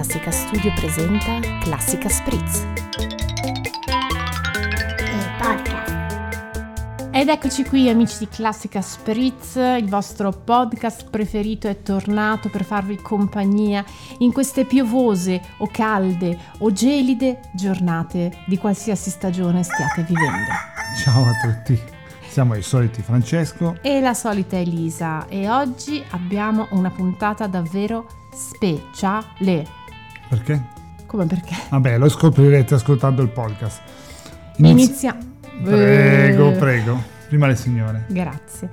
[0.00, 2.66] Classica Studio presenta Classica Spritz.
[4.98, 5.90] Il podcast.
[7.10, 12.96] Ed eccoci qui amici di Classica Spritz, il vostro podcast preferito è tornato per farvi
[12.96, 13.84] compagnia
[14.20, 20.50] in queste piovose o calde o gelide giornate di qualsiasi stagione stiate vivendo.
[21.04, 21.78] Ciao a tutti,
[22.26, 23.76] siamo i soliti Francesco.
[23.82, 29.79] E la solita Elisa e oggi abbiamo una puntata davvero speciale.
[30.30, 30.62] Perché?
[31.06, 31.56] Come perché?
[31.70, 33.80] Vabbè, lo scoprirete ascoltando il podcast.
[34.58, 35.18] Iniziamo.
[35.64, 37.02] Prego, Eh, prego.
[37.30, 38.06] Prima le signore.
[38.08, 38.68] Grazie.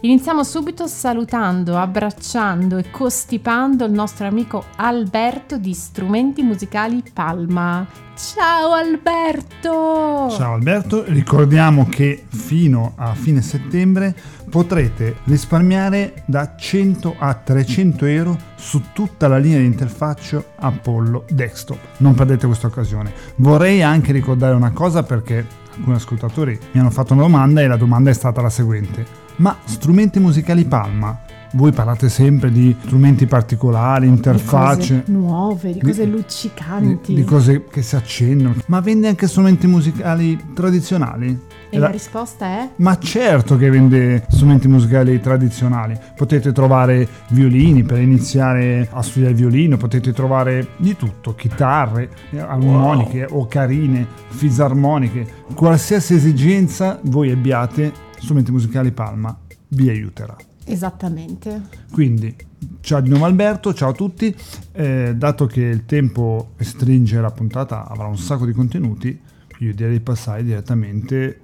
[0.00, 7.86] Iniziamo subito salutando, abbracciando e costipando il nostro amico Alberto di Strumenti Musicali Palma.
[8.14, 10.28] Ciao Alberto!
[10.36, 14.14] Ciao Alberto, ricordiamo che fino a fine settembre
[14.50, 21.78] potrete risparmiare da 100 a 300 euro su tutta la linea di interfaccio Apollo Desktop.
[21.98, 23.10] Non perdete questa occasione.
[23.36, 27.76] Vorrei anche ricordare una cosa perché alcuni ascoltatori mi hanno fatto una domanda e la
[27.76, 29.22] domanda è stata la seguente.
[29.36, 31.18] Ma strumenti musicali Palma?
[31.54, 35.00] Voi parlate sempre di strumenti particolari, Di interfacce.
[35.00, 37.14] cose nuove, di cose Di- luccicanti.
[37.14, 38.56] Di, di cose che si accendono.
[38.66, 41.38] Ma vende anche strumenti musicali tradizionali?
[41.70, 42.70] E la risposta è?
[42.76, 45.98] Ma certo che vende strumenti musicali tradizionali.
[46.14, 52.38] Potete trovare violini per iniziare a studiare il violino, potete trovare di tutto, chitarre, eh,
[52.38, 55.26] armoniche, ocarine, fisarmoniche.
[55.54, 59.36] Qualsiasi esigenza voi abbiate, strumenti musicali Palma
[59.68, 60.36] vi aiuterà.
[60.64, 61.62] Esattamente.
[61.90, 62.34] Quindi,
[62.80, 64.34] ciao di nuovo Alberto, ciao a tutti.
[64.72, 69.20] Eh, dato che il tempo stringe la puntata, avrà un sacco di contenuti,
[69.58, 71.40] io direi di passare direttamente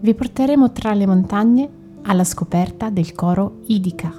[0.00, 1.68] Vi porteremo tra le montagne
[2.02, 4.12] alla scoperta del coro Idica.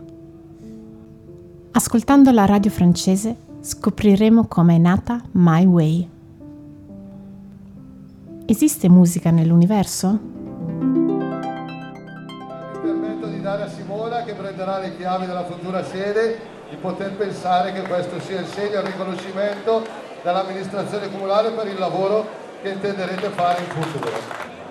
[1.72, 6.10] Ascoltando la radio francese scopriremo come è nata My Way.
[8.46, 10.20] Esiste musica nell'universo?
[10.72, 11.20] Mi
[12.82, 16.40] permetto di dare a Simona, che prenderà le chiavi della futura sede,
[16.70, 21.78] di poter pensare che questo sia il segno e il riconoscimento dall'amministrazione comunale per il
[21.78, 22.26] lavoro
[22.62, 24.12] che intenderete fare in futuro.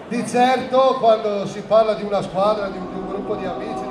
[0.08, 3.81] Di certo, quando si parla di una squadra, di un, di un gruppo di amici,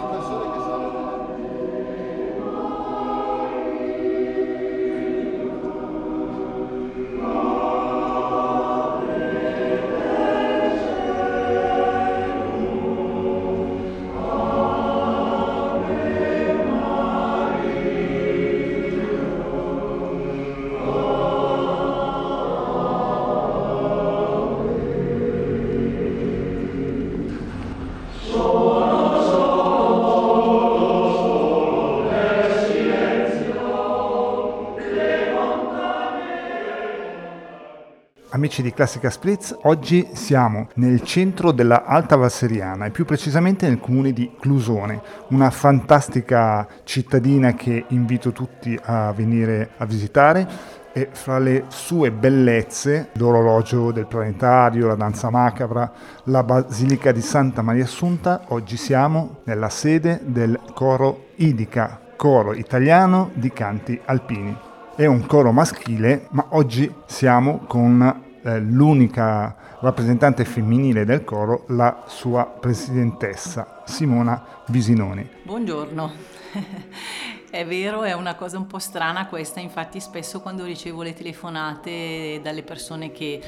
[38.41, 43.79] Amici di Classica Splits, oggi siamo nel centro della Alta Valseriana e più precisamente nel
[43.79, 50.47] comune di Clusone, una fantastica cittadina che invito tutti a venire a visitare.
[50.91, 55.91] E fra le sue bellezze l'orologio del planetario, la danza macabra,
[56.23, 63.29] la basilica di Santa Maria Assunta, oggi siamo nella sede del coro Idica, coro italiano
[63.35, 64.57] di canti alpini.
[64.95, 72.03] È un coro maschile, ma oggi siamo con eh, l'unica rappresentante femminile del coro, la
[72.07, 75.27] sua presidentessa, Simona Visinoni.
[75.43, 76.11] Buongiorno.
[77.51, 82.39] È vero, è una cosa un po' strana questa, infatti spesso quando ricevo le telefonate
[82.41, 83.41] dalle persone che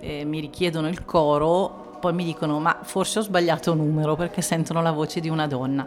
[0.00, 4.80] eh, mi richiedono il coro, poi mi dicono ma forse ho sbagliato numero perché sentono
[4.80, 5.86] la voce di una donna.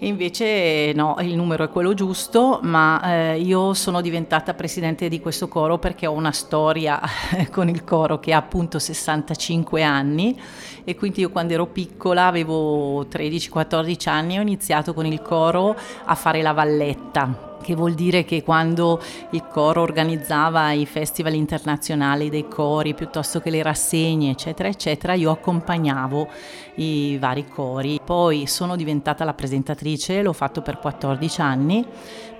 [0.00, 3.00] Invece no, il numero è quello giusto, ma
[3.32, 7.00] eh, io sono diventata presidente di questo coro perché ho una storia
[7.50, 10.38] con il coro che ha appunto 65 anni.
[10.84, 16.14] E quindi io quando ero piccola avevo 13-14 anni ho iniziato con il coro a
[16.14, 22.46] fare la valletta che vuol dire che quando il coro organizzava i festival internazionali dei
[22.46, 26.28] cori piuttosto che le rassegne eccetera eccetera io accompagnavo
[26.76, 27.98] i vari cori.
[28.04, 31.84] Poi sono diventata la presentatrice l'ho fatto per 14 anni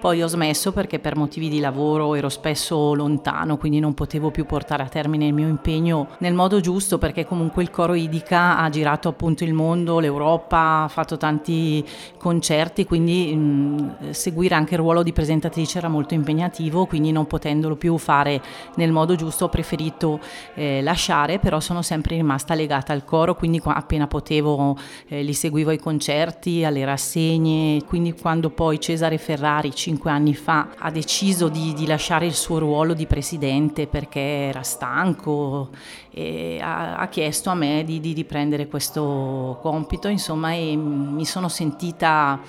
[0.01, 4.47] poi ho smesso perché per motivi di lavoro ero spesso lontano quindi non potevo più
[4.47, 8.69] portare a termine il mio impegno nel modo giusto perché comunque il coro Idica ha
[8.69, 11.85] girato appunto il mondo l'Europa ha fatto tanti
[12.19, 17.77] concerti quindi mh, seguire anche il ruolo di presentatrice era molto impegnativo, quindi non potendolo
[17.77, 18.43] più fare
[18.77, 20.21] nel modo giusto ho preferito
[20.55, 24.77] eh, lasciare, però sono sempre rimasta legata al coro, quindi appena potevo
[25.09, 30.71] eh, li seguivo ai concerti, alle rassegne, quindi quando poi Cesare Ferrari cinque anni fa
[30.79, 35.71] ha deciso di, di lasciare il suo ruolo di presidente perché era stanco
[36.11, 38.27] e ha, ha chiesto a me di, di, di
[38.69, 42.41] questo compito, insomma, e mi sono sentita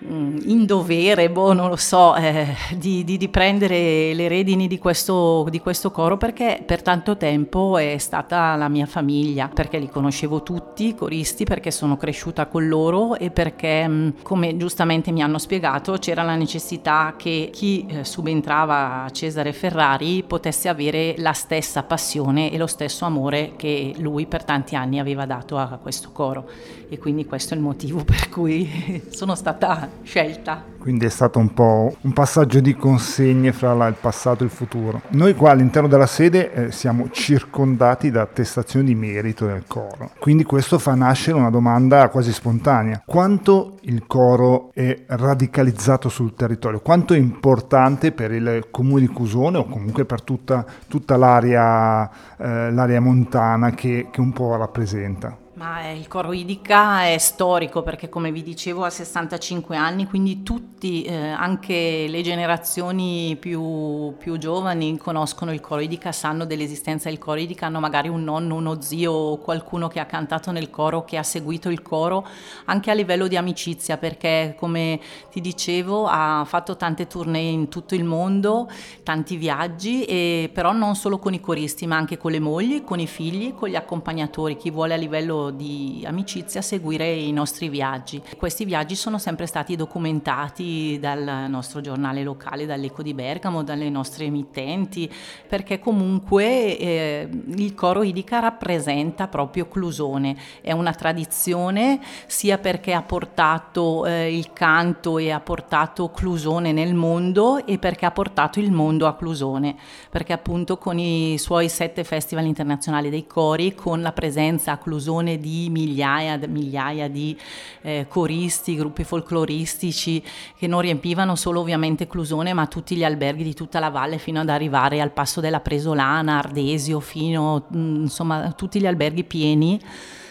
[0.00, 5.46] in dovere, boh, non lo so, eh, di, di, di, prendere le redini di questo,
[5.50, 10.44] di questo, coro perché per tanto tempo è stata la mia famiglia, perché li conoscevo
[10.44, 15.38] tutti, i coristi, perché sono cresciuta con loro e perché, mm, come giustamente mi hanno
[15.38, 21.82] spiegato, c'era la necessità che chi eh, subentrava a Cesare Ferrari potesse avere la stessa
[21.82, 26.48] passione e lo stesso amore che lui per tanti anni aveva dato a questo coro.
[26.90, 30.64] E quindi questo è il motivo per cui sono stata scelta.
[30.78, 34.52] Quindi è stato un po' un passaggio di consegne fra la, il passato e il
[34.52, 35.02] futuro.
[35.08, 40.12] Noi qua all'interno della sede eh, siamo circondati da attestazioni di merito del coro.
[40.18, 43.02] Quindi questo fa nascere una domanda quasi spontanea.
[43.04, 46.80] Quanto il coro è radicalizzato sul territorio?
[46.80, 52.08] Quanto è importante per il comune di Cusone o comunque per tutta, tutta l'area,
[52.38, 55.36] eh, l'area montana che, che un po' rappresenta?
[55.58, 61.02] Ma il coro Idica è storico perché come vi dicevo ha 65 anni, quindi tutti,
[61.02, 67.40] eh, anche le generazioni più, più, giovani conoscono il coro Idica, sanno dell'esistenza del coro
[67.40, 71.16] Idica, hanno magari un nonno, uno zio o qualcuno che ha cantato nel coro, che
[71.16, 72.24] ha seguito il coro,
[72.66, 77.96] anche a livello di amicizia perché come ti dicevo ha fatto tante tournée in tutto
[77.96, 78.70] il mondo,
[79.02, 83.00] tanti viaggi, e, però non solo con i coristi ma anche con le mogli, con
[83.00, 88.22] i figli, con gli accompagnatori, chi vuole a livello di amicizia seguire i nostri viaggi.
[88.36, 94.24] Questi viaggi sono sempre stati documentati dal nostro giornale locale, dall'Eco di Bergamo, dalle nostre
[94.24, 95.10] emittenti,
[95.46, 103.02] perché comunque eh, il coro Idica rappresenta proprio Clusone, è una tradizione sia perché ha
[103.02, 108.70] portato eh, il canto e ha portato Clusone nel mondo e perché ha portato il
[108.70, 109.76] mondo a Clusone,
[110.10, 115.37] perché appunto con i suoi sette festival internazionali dei cori, con la presenza a Clusone
[115.38, 117.36] di migliaia, migliaia di
[117.82, 120.22] eh, coristi, gruppi folcloristici
[120.56, 124.40] che non riempivano solo ovviamente Clusone ma tutti gli alberghi di tutta la valle fino
[124.40, 129.80] ad arrivare al passo della Presolana, Ardesio, fino mm, insomma tutti gli alberghi pieni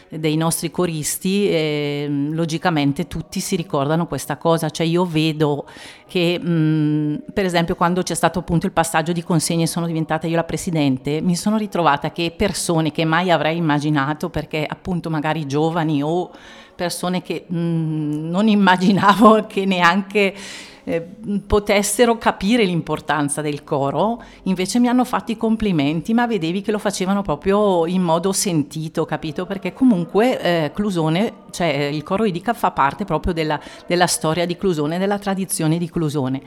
[0.10, 5.66] dei nostri coristi, eh, logicamente tutti si ricordano questa cosa, cioè io vedo
[6.08, 10.28] che mh, per esempio quando c'è stato appunto il passaggio di consegne e sono diventata
[10.28, 15.46] io la presidente, mi sono ritrovata che persone che mai avrei immaginato perché appunto magari
[15.46, 16.32] giovani o
[16.76, 20.34] persone che mh, non immaginavo che neanche
[20.88, 21.06] eh,
[21.46, 26.80] potessero capire l'importanza del coro, invece mi hanno fatto i complimenti, ma vedevi che lo
[26.80, 29.46] facevano proprio in modo sentito, capito?
[29.46, 34.56] Perché comunque eh, Clusone, cioè il coro Idica fa parte proprio della, della storia di
[34.56, 36.42] Clusone, della tradizione di Clusone.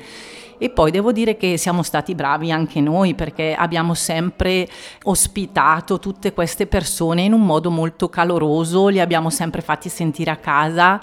[0.56, 4.66] E poi devo dire che siamo stati bravi anche noi perché abbiamo sempre
[5.02, 10.36] ospitato tutte queste persone in un modo molto caloroso, li abbiamo sempre fatti sentire a
[10.36, 11.00] casa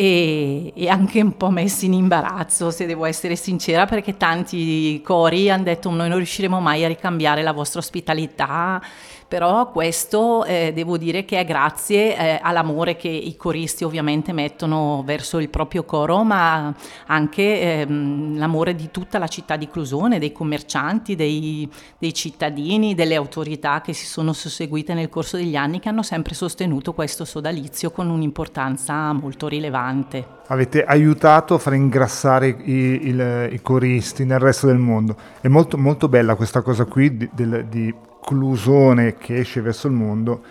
[0.00, 5.50] e, e, anche un po' messi in imbarazzo, se devo essere sincera, perché tanti cori
[5.50, 8.80] hanno detto noi non riusciremo mai a ricambiare la vostra ospitalità
[9.28, 15.02] però questo eh, devo dire che è grazie eh, all'amore che i coristi ovviamente mettono
[15.04, 16.74] verso il proprio coro, ma
[17.06, 21.68] anche ehm, l'amore di tutta la città di Clusone, dei commercianti, dei,
[21.98, 26.32] dei cittadini, delle autorità che si sono susseguite nel corso degli anni che hanno sempre
[26.34, 30.36] sostenuto questo sodalizio con un'importanza molto rilevante.
[30.46, 35.14] Avete aiutato a far ingrassare i, i, i coristi nel resto del mondo.
[35.42, 39.94] È molto, molto bella questa cosa qui di, di, di Clusone che esce verso il
[39.94, 40.42] mondo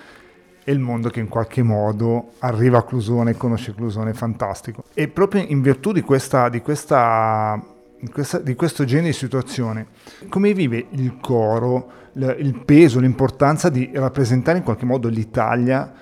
[0.64, 4.84] e il mondo che in qualche modo arriva a Clusone conosce Clusone, fantastico.
[4.94, 7.58] E proprio in virtù di, questa, di, questa,
[8.44, 9.88] di questo genere di situazione,
[10.28, 15.94] come vive il coro, il peso, l'importanza di rappresentare in qualche modo l'Italia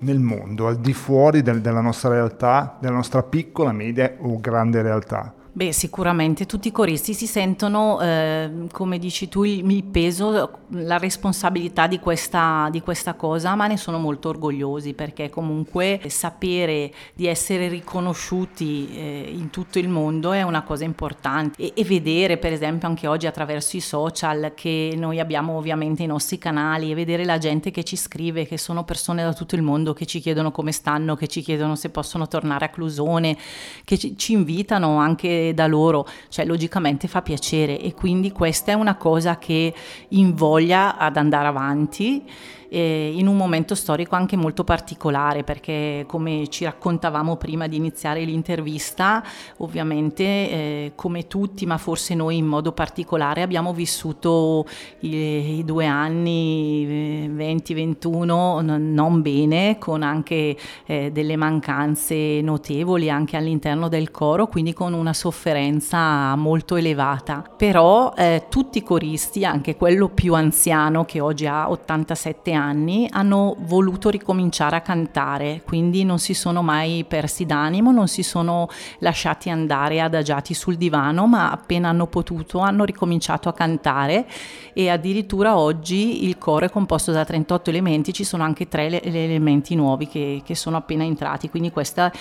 [0.00, 4.82] nel mondo, al di fuori del, della nostra realtà, della nostra piccola, media o grande
[4.82, 5.34] realtà?
[5.52, 10.96] Beh, sicuramente tutti i coristi si sentono, eh, come dici tu, il, il, peso, la
[10.96, 17.26] responsabilità di questa, di questa, cosa, ma ne sono molto orgogliosi perché comunque sapere di
[17.26, 21.60] essere riconosciuti eh, in tutto il mondo è una cosa importante.
[21.60, 26.06] E, e, vedere per esempio anche oggi attraverso i social che noi abbiamo ovviamente i
[26.06, 29.62] nostri canali e vedere la gente che ci scrive, che sono persone da tutto il
[29.62, 33.36] mondo che ci chiedono come stanno, che ci chiedono se possono tornare a Clusone,
[33.82, 38.74] che ci, ci invitano anche da loro, cioè logicamente fa piacere e quindi questa è
[38.74, 39.74] una cosa che
[40.08, 42.24] invoglia ad andare avanti
[42.70, 48.22] eh, in un momento storico anche molto particolare perché come ci raccontavamo prima di iniziare
[48.24, 49.22] l'intervista,
[49.58, 54.66] ovviamente eh, come tutti, ma forse noi in modo particolare abbiamo vissuto
[55.00, 63.36] i, i due anni 20-21 eh, non bene, con anche eh, delle mancanze notevoli anche
[63.36, 67.44] all'interno del coro, quindi con una sofferenza molto elevata.
[67.56, 73.08] Però eh, tutti i coristi, anche quello più anziano che oggi ha 87 anni, anni
[73.10, 78.68] hanno voluto ricominciare a cantare, quindi non si sono mai persi d'animo, non si sono
[78.98, 84.26] lasciati andare adagiati sul divano, ma appena hanno potuto hanno ricominciato a cantare
[84.72, 89.74] e addirittura oggi il coro è composto da 38 elementi, ci sono anche tre elementi
[89.74, 92.12] nuovi che, che sono appena entrati, quindi questa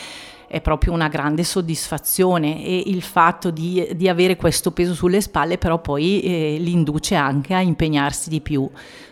[0.50, 5.60] è proprio una grande soddisfazione e il fatto di, di avere questo peso sulle spalle
[5.60, 8.68] però poi eh, li induce anche a impegnarsi di più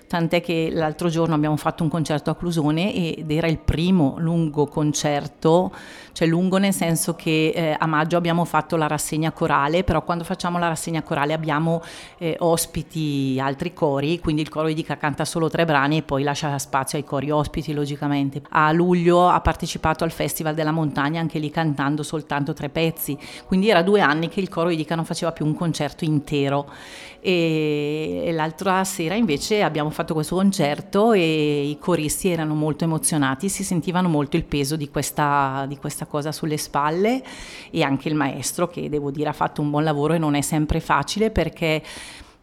[0.08, 4.66] tant'è che l'altro giorno abbiamo fatto un concerto a Clusone ed era il primo lungo
[4.66, 5.72] concerto,
[6.14, 10.24] cioè lungo nel senso che eh, a maggio abbiamo fatto la rassegna corale, però quando
[10.24, 11.82] facciamo la rassegna corale abbiamo
[12.18, 16.58] eh, ospiti altri cori, quindi il coro Idica canta solo tre brani e poi lascia
[16.58, 18.42] spazio ai cori ospiti logicamente.
[18.50, 23.70] A luglio ha partecipato al Festival della Montagna anche lì cantando soltanto tre pezzi, quindi
[23.70, 26.70] era due anni che il coro Idica non faceva più un concerto intero
[27.20, 33.64] e, l'altra sera invece abbiamo fatto questo concerto e i coristi erano molto emozionati, si
[33.64, 37.24] sentivano molto il peso di questa, di questa cosa sulle spalle
[37.72, 40.42] e anche il maestro che devo dire ha fatto un buon lavoro e non è
[40.42, 41.82] sempre facile perché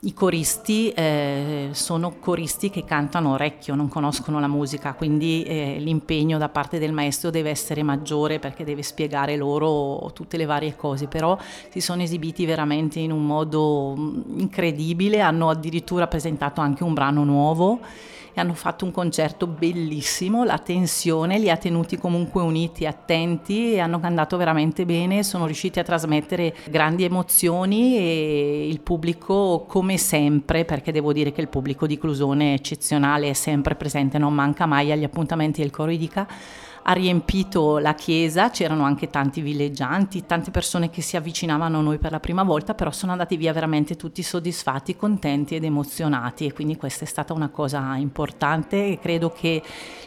[0.05, 6.37] i coristi eh, sono coristi che cantano orecchio, non conoscono la musica, quindi eh, l'impegno
[6.37, 11.07] da parte del maestro deve essere maggiore perché deve spiegare loro tutte le varie cose,
[11.07, 11.39] però
[11.71, 17.25] si sono esibiti veramente in un modo mm, incredibile, hanno addirittura presentato anche un brano
[17.25, 17.81] nuovo
[18.35, 23.79] e hanno fatto un concerto bellissimo, la tensione li ha tenuti comunque uniti, attenti e
[23.79, 30.65] hanno cantato veramente bene, sono riusciti a trasmettere grandi emozioni e il pubblico come sempre,
[30.65, 34.67] perché devo dire che il pubblico di Clusone è eccezionale, è sempre presente, non manca
[34.67, 36.27] mai agli appuntamenti del Coro Idica
[36.87, 41.99] ha riempito la chiesa, c'erano anche tanti villeggianti, tante persone che si avvicinavano a noi
[41.99, 46.53] per la prima volta, però sono andati via veramente tutti soddisfatti, contenti ed emozionati e
[46.53, 49.63] quindi questa è stata una cosa importante e credo che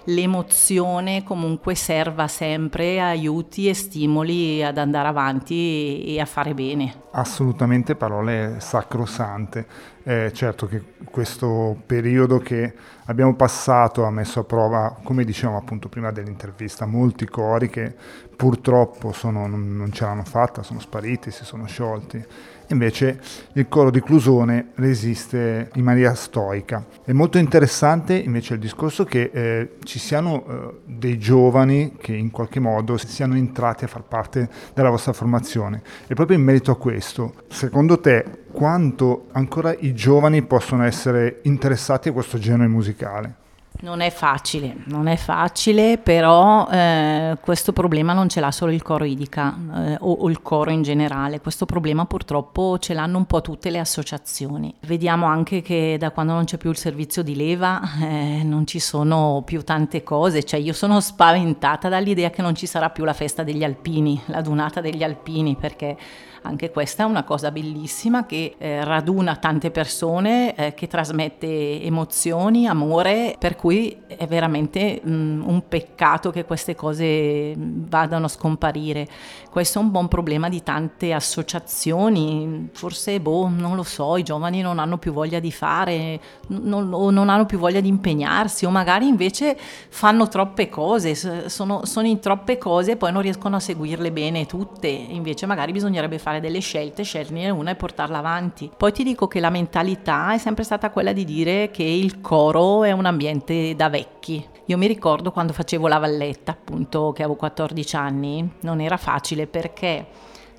[0.05, 7.05] l'emozione comunque serva sempre, aiuti e stimoli ad andare avanti e a fare bene.
[7.12, 9.96] Assolutamente parole sacrosante.
[10.10, 12.74] Eh, certo che questo periodo che
[13.08, 17.94] abbiamo passato ha messo a prova, come dicevamo appunto prima dell'intervista, molti cori che
[18.34, 22.26] purtroppo sono, non, non ce l'hanno fatta, sono spariti, si sono sciolti
[22.69, 23.19] invece
[23.53, 26.86] il coro di Clusone resiste in maniera stoica.
[27.03, 32.31] È molto interessante invece il discorso che eh, ci siano eh, dei giovani che in
[32.31, 35.81] qualche modo siano entrati a far parte della vostra formazione.
[36.07, 42.09] E proprio in merito a questo, secondo te quanto ancora i giovani possono essere interessati
[42.09, 43.45] a questo genere musicale?
[43.79, 48.81] Non è facile, non è facile, però eh, questo problema non ce l'ha solo il
[48.81, 53.25] coro idica eh, o, o, il coro in generale, questo problema purtroppo ce l'hanno un
[53.25, 54.74] po' tutte le associazioni.
[54.81, 58.79] Vediamo anche che da quando non c'è più il servizio di leva eh, non ci
[58.79, 63.13] sono più tante cose, cioè io sono spaventata dall'idea che non ci sarà più la
[63.13, 65.96] festa degli alpini, la dunata degli alpini, perché
[66.44, 72.67] anche questa è una cosa bellissima che eh, raduna tante persone, eh, che trasmette emozioni,
[72.67, 79.08] amore, per cui è veramente mh, mm, un peccato che queste cose vadano a scomparire.
[79.50, 84.62] Questo è un buon problema di tante associazioni, forse, boh, non lo so, i giovani
[84.62, 88.70] non hanno più voglia di fare non, o non hanno più voglia di impegnarsi o
[88.70, 89.58] magari invece
[89.89, 91.15] fanno troppe cose,
[91.50, 95.72] sono, sono in troppe cose e poi non riescono a seguirle bene tutte, invece magari
[95.72, 98.70] bisognerebbe fare delle scelte, sceglierne una e portarla avanti.
[98.75, 102.84] Poi ti dico che la mentalità è sempre stata quella di dire che il coro
[102.84, 104.46] è un ambiente da vecchi.
[104.65, 109.48] Io mi ricordo quando facevo la valletta, appunto, che avevo 14 anni, non era facile
[109.48, 110.06] perché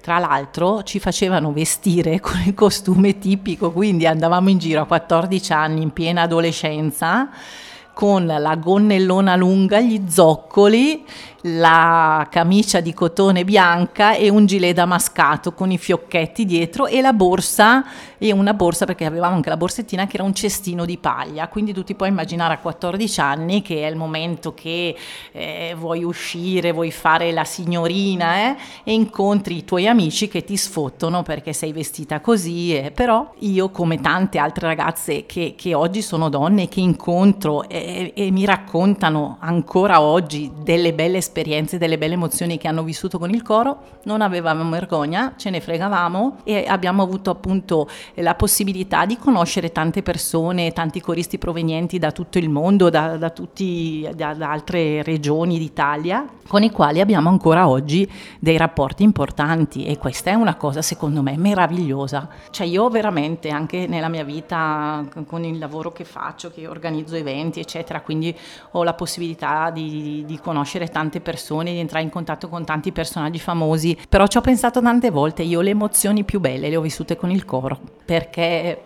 [0.01, 5.53] tra l'altro ci facevano vestire con il costume tipico, quindi andavamo in giro a 14
[5.53, 7.29] anni in piena adolescenza
[7.99, 11.05] con la gonnellona lunga, gli zoccoli,
[11.41, 17.13] la camicia di cotone bianca e un gilet damascato con i fiocchetti dietro e la
[17.13, 17.85] borsa
[18.19, 21.73] e una borsa perché avevamo anche la borsettina che era un cestino di paglia quindi
[21.73, 24.97] tu ti puoi immaginare a 14 anni che è il momento che
[25.33, 30.57] eh, vuoi uscire vuoi fare la signorina eh, e incontri i tuoi amici che ti
[30.57, 32.91] sfottono perché sei vestita così eh.
[32.91, 38.31] però io come tante altre ragazze che, che oggi sono donne che incontro e, e
[38.31, 43.43] mi raccontano ancora oggi delle belle esperienze, delle belle emozioni che hanno vissuto con il
[43.43, 49.73] coro, non avevamo vergogna, ce ne fregavamo e abbiamo avuto appunto la possibilità di conoscere
[49.73, 55.03] tante persone, tanti coristi provenienti da tutto il mondo, da, da, tutti, da, da altre
[55.03, 60.55] regioni d'Italia, con i quali abbiamo ancora oggi dei rapporti importanti e questa è una
[60.55, 62.29] cosa secondo me meravigliosa.
[62.51, 67.61] Cioè io veramente anche nella mia vita con il lavoro che faccio, che organizzo eventi
[67.61, 68.35] eccetera, quindi
[68.73, 72.93] ho la possibilità di, di conoscere tante tante persone, di entrare in contatto con tanti
[72.93, 76.81] personaggi famosi, però ci ho pensato tante volte, io le emozioni più belle le ho
[76.81, 78.83] vissute con il coro, perché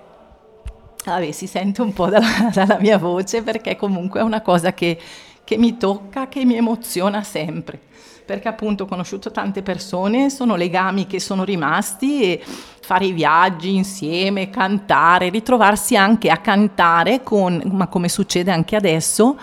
[1.04, 4.98] vabbè, si sente un po' dalla, dalla mia voce, perché comunque è una cosa che,
[5.44, 7.78] che mi tocca, che mi emoziona sempre.
[8.26, 12.42] Perché appunto ho conosciuto tante persone, sono legami che sono rimasti e
[12.80, 19.38] fare i viaggi insieme, cantare, ritrovarsi anche a cantare con, ma come succede anche adesso,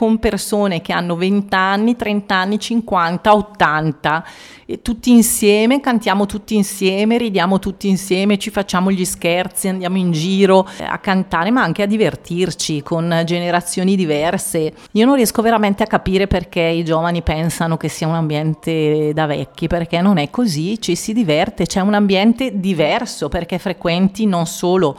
[0.00, 4.24] con persone che hanno 20 anni, 30 anni, 50, 80,
[4.64, 10.10] e tutti insieme, cantiamo tutti insieme, ridiamo tutti insieme, ci facciamo gli scherzi, andiamo in
[10.12, 14.72] giro eh, a cantare, ma anche a divertirci con generazioni diverse.
[14.92, 19.26] Io non riesco veramente a capire perché i giovani pensano che sia un ambiente da
[19.26, 24.46] vecchi, perché non è così, ci si diverte, c'è un ambiente diverso perché frequenti non
[24.46, 24.96] solo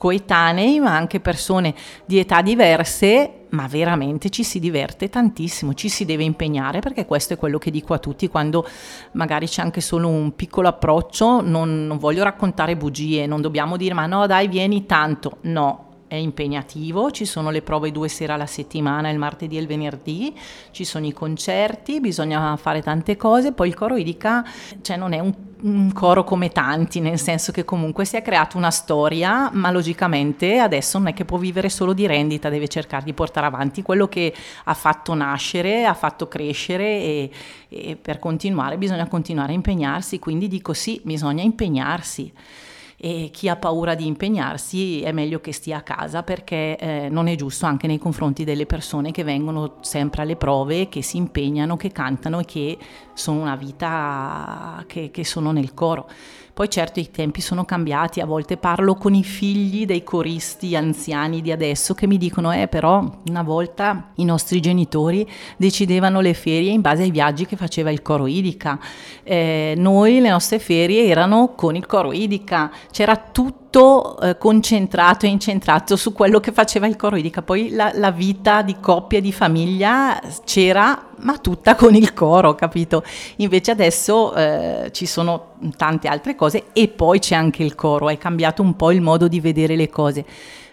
[0.00, 1.74] coetanei, ma anche persone
[2.06, 7.34] di età diverse, ma veramente ci si diverte tantissimo, ci si deve impegnare perché questo
[7.34, 8.66] è quello che dico a tutti quando
[9.12, 13.92] magari c'è anche solo un piccolo approccio, non, non voglio raccontare bugie, non dobbiamo dire
[13.92, 18.46] ma no dai vieni tanto, no, è impegnativo, ci sono le prove due sere alla
[18.46, 20.36] settimana, il martedì e il venerdì,
[20.72, 24.44] ci sono i concerti, bisogna fare tante cose, poi il coro idica
[24.80, 28.56] cioè non è un, un, coro come tanti, nel senso che comunque si è creato
[28.56, 33.04] una storia, ma logicamente adesso non è che può vivere solo di rendita, deve cercare
[33.04, 37.30] di portare avanti quello che ha fatto nascere, ha fatto crescere e,
[37.68, 42.32] e per continuare bisogna continuare a impegnarsi, quindi dico sì, bisogna impegnarsi
[43.02, 47.28] e chi ha paura di impegnarsi è meglio che stia a casa perché eh, non
[47.28, 51.78] è giusto anche nei confronti delle persone che vengono sempre alle prove, che si impegnano,
[51.78, 52.76] che cantano e che
[53.14, 56.08] sono una vita che, che sono nel coro.
[56.52, 61.40] Poi certo i tempi sono cambiati, a volte parlo con i figli dei coristi anziani
[61.40, 66.70] di adesso che mi dicono eh però una volta i nostri genitori decidevano le ferie
[66.70, 68.78] in base ai viaggi che faceva il coro idica,
[69.22, 75.26] eh, noi le nostre ferie erano con il coro idica, c'era tutto tutto eh, concentrato
[75.26, 77.40] e incentrato su quello che faceva il coro idica.
[77.40, 82.56] Poi la, la vita di coppia e di famiglia c'era, ma tutta con il coro,
[82.56, 83.04] capito?
[83.36, 88.18] Invece adesso eh, ci sono tante altre cose e poi c'è anche il coro, è
[88.18, 90.24] cambiato un po' il modo di vedere le cose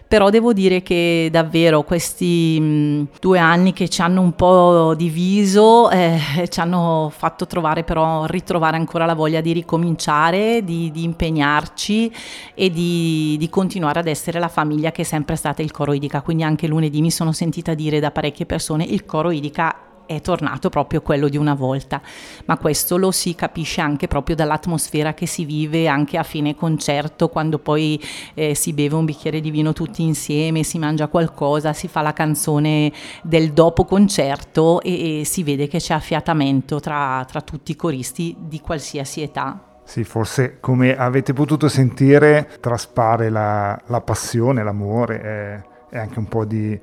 [0.08, 5.90] però devo dire che davvero questi mh, due anni che ci hanno un po' diviso
[5.90, 6.18] eh,
[6.48, 12.12] ci hanno fatto trovare però ritrovare ancora la voglia di ricominciare, di, di impegnarci
[12.54, 16.22] e di, di, continuare ad essere la famiglia che è sempre stata il coro idica,
[16.22, 19.74] quindi anche lunedì mi sono sentita dire da parecchie persone il coro idica
[20.08, 22.00] è tornato proprio quello di una volta,
[22.46, 27.28] ma questo lo si capisce anche proprio dall'atmosfera che si vive anche a fine concerto,
[27.28, 31.88] quando poi eh, si beve un bicchiere di vino tutti insieme, si mangia qualcosa, si
[31.88, 32.90] fa la canzone
[33.22, 38.34] del dopo concerto e, e si vede che c'è affiatamento tra, tra tutti i coristi
[38.38, 39.62] di qualsiasi età.
[39.84, 46.28] Sì, forse come avete potuto sentire traspare la, la passione, l'amore e, e anche un
[46.28, 46.78] po' di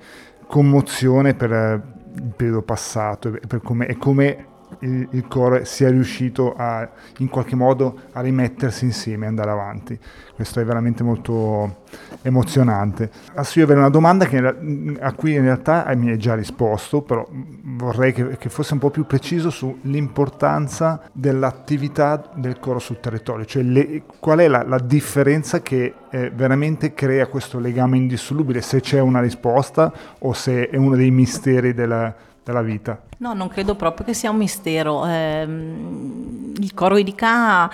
[0.48, 1.82] commozione per,
[2.16, 4.48] il periodo passato e, come, e come
[4.80, 6.88] il, il, coro sia riuscito a,
[7.20, 9.98] in qualche modo a rimettersi insieme e andare avanti.
[10.36, 11.84] Questo è veramente molto
[12.22, 13.10] emozionante.
[13.34, 14.38] Adesso io avrei una domanda che,
[15.00, 18.90] a cui in realtà mi hai già risposto, però vorrei che, che fosse un po'
[18.90, 25.62] più preciso sull'importanza dell'attività del coro sul territorio, cioè le, qual è la, la differenza
[25.62, 30.96] che eh, veramente crea questo legame indissolubile, se c'è una risposta o se è uno
[30.96, 33.02] dei misteri della, della vita.
[33.18, 35.06] No, non credo proprio che sia un mistero.
[35.06, 37.70] Eh, il coro Idica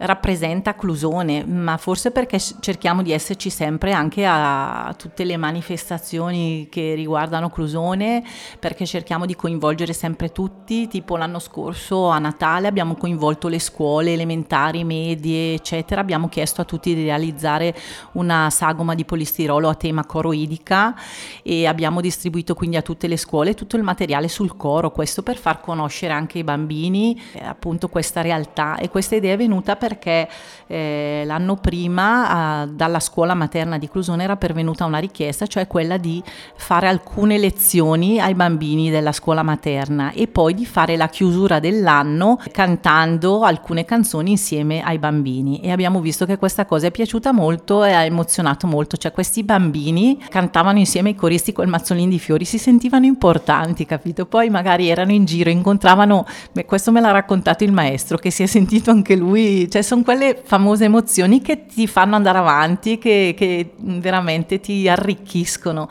[0.00, 6.94] rappresenta Clusone, ma forse perché cerchiamo di esserci sempre anche a tutte le manifestazioni che
[6.94, 8.22] riguardano Clusone,
[8.58, 14.12] perché cerchiamo di coinvolgere sempre tutti, tipo l'anno scorso a Natale abbiamo coinvolto le scuole
[14.12, 17.74] elementari, medie, eccetera, abbiamo chiesto a tutti di realizzare
[18.12, 20.94] una sagoma di polistirolo a tema coro idica
[21.42, 25.36] e abbiamo distribuito quindi a tutte le scuole tutto il materiale sul coro, questo per
[25.36, 28.78] far conoscere anche ai bambini eh, appunto questa realtà.
[28.78, 30.28] E questa idea è venuta per perché
[30.68, 35.96] eh, l'anno prima eh, dalla scuola materna di Clusone era pervenuta una richiesta, cioè quella
[35.96, 36.22] di
[36.54, 42.40] fare alcune lezioni ai bambini della scuola materna e poi di fare la chiusura dell'anno
[42.52, 47.84] cantando alcune canzoni insieme ai bambini e abbiamo visto che questa cosa è piaciuta molto
[47.84, 52.44] e ha emozionato molto, cioè questi bambini cantavano insieme ai coristi col mazzolino di fiori,
[52.44, 54.26] si sentivano importanti, capito?
[54.26, 58.44] Poi magari erano in giro, incontravano, beh, questo me l'ha raccontato il maestro che si
[58.44, 63.34] è sentito anche lui, cioè sono quelle famose emozioni che ti fanno andare avanti, che,
[63.36, 65.88] che veramente ti arricchiscono.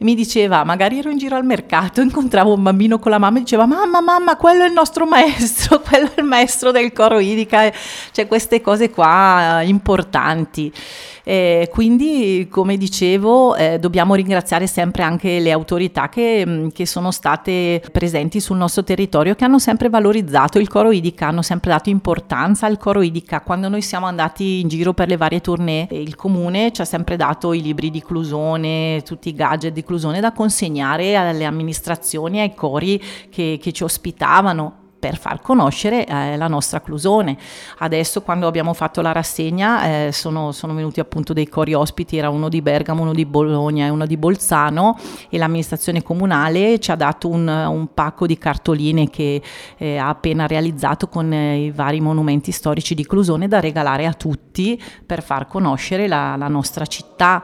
[0.00, 3.40] Mi diceva, magari ero in giro al mercato, incontravo un bambino con la mamma e
[3.40, 7.72] diceva, mamma, mamma, quello è il nostro maestro, quello è il maestro del coro idica,
[8.12, 10.72] cioè queste cose qua importanti.
[11.30, 17.10] Eh, quindi, come dicevo, eh, dobbiamo ringraziare sempre anche le autorità che, mm, che, sono
[17.10, 21.90] state presenti sul nostro territorio, che hanno sempre valorizzato il coro idica, hanno sempre dato
[21.90, 23.42] importanza al coro idica.
[23.42, 27.16] Quando noi siamo andati in giro per le varie tournée, il comune ci ha sempre
[27.16, 32.54] dato i libri di Clusone, tutti i gadget di Clusone da consegnare alle amministrazioni, ai
[32.54, 37.36] cori che, che ci ospitavano per far conoscere eh, la nostra Clusone.
[37.78, 42.30] Adesso quando abbiamo fatto la rassegna eh, sono, sono, venuti appunto dei cori ospiti, era
[42.30, 46.96] uno di Bergamo, uno di Bologna e uno di Bolzano e l'amministrazione comunale ci ha
[46.96, 49.42] dato un, un pacco di cartoline che
[49.76, 54.12] eh, ha appena realizzato con eh, i vari monumenti storici di Clusone da regalare a
[54.12, 57.42] tutti per far conoscere la, la nostra città.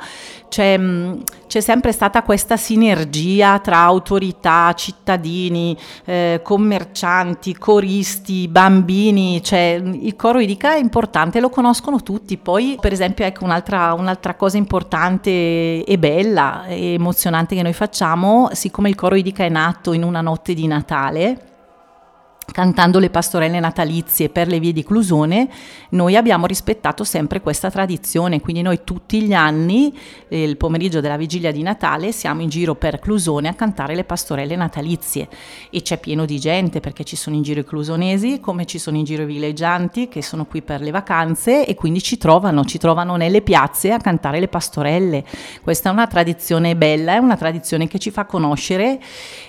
[0.48, 1.22] C'è, mh,
[1.54, 10.40] c'è, sempre stata questa sinergia tra autorità, cittadini, eh, commercianti, coristi, bambini, cioè il coro
[10.40, 12.36] Idica è importante, lo conoscono tutti.
[12.38, 18.48] Poi, per esempio, ecco un'altra, un'altra cosa importante e bella e emozionante che noi facciamo,
[18.52, 21.53] siccome il coro Idica è nato in una notte di Natale,
[22.54, 25.48] cantando le pastorelle natalizie per le vie di Clusone,
[25.88, 29.92] noi abbiamo rispettato sempre questa tradizione, quindi noi tutti gli anni,
[30.28, 34.04] eh, il pomeriggio della vigilia di Natale, siamo in giro per Clusone a cantare le
[34.04, 35.28] pastorelle natalizie
[35.68, 38.98] e c'è pieno di gente perché ci sono in giro i clusonesi, come ci sono
[38.98, 42.78] in giro i villeggianti che sono qui per le vacanze e quindi ci trovano, ci
[42.78, 45.24] trovano nelle piazze a cantare le pastorelle.
[45.60, 49.00] Questa è una tradizione bella, è una tradizione che ci fa conoscere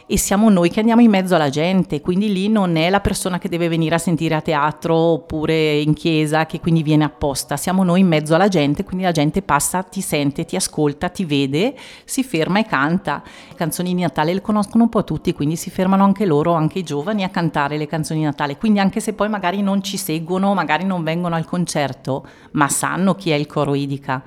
[0.07, 3.37] e siamo noi che andiamo in mezzo alla gente, quindi lì non è la persona
[3.37, 7.83] che deve venire a sentire a teatro oppure in chiesa che quindi viene apposta, siamo
[7.83, 11.75] noi in mezzo alla gente, quindi la gente passa, ti sente, ti ascolta, ti vede,
[12.03, 13.23] si ferma e canta.
[13.49, 16.79] Le canzoni di Natale le conoscono un po' tutti, quindi si fermano anche loro, anche
[16.79, 19.97] i giovani, a cantare le canzoni di Natale, quindi anche se poi magari non ci
[19.97, 24.23] seguono, magari non vengono al concerto, ma sanno chi è il coro Idica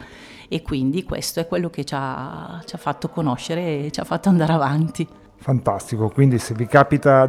[0.48, 4.04] e quindi questo è quello che ci ha, ci ha fatto conoscere e ci ha
[4.04, 5.06] fatto andare avanti.
[5.40, 7.28] Fantastico, quindi se vi capita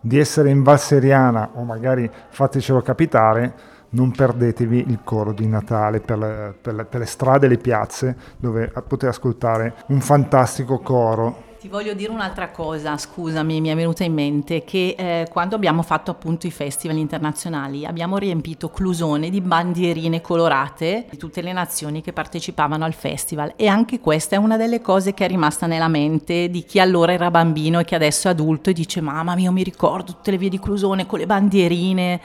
[0.00, 3.54] di essere in Valseriana o magari fatecelo capitare,
[3.90, 7.58] non perdetevi il coro di Natale per le, per le, per le strade e le
[7.58, 13.74] piazze dove potete ascoltare un fantastico coro ti voglio dire un'altra cosa, scusami, mi è
[13.74, 19.28] venuta in mente che eh, quando abbiamo fatto appunto i festival internazionali abbiamo riempito Clusone
[19.28, 23.52] di bandierine colorate di tutte le nazioni che partecipavano al festival.
[23.56, 27.12] E anche questa è una delle cose che è rimasta nella mente di chi allora
[27.12, 30.38] era bambino e che adesso è adulto e dice mamma mia mi ricordo tutte le
[30.38, 32.20] vie di Clusone con le bandierine.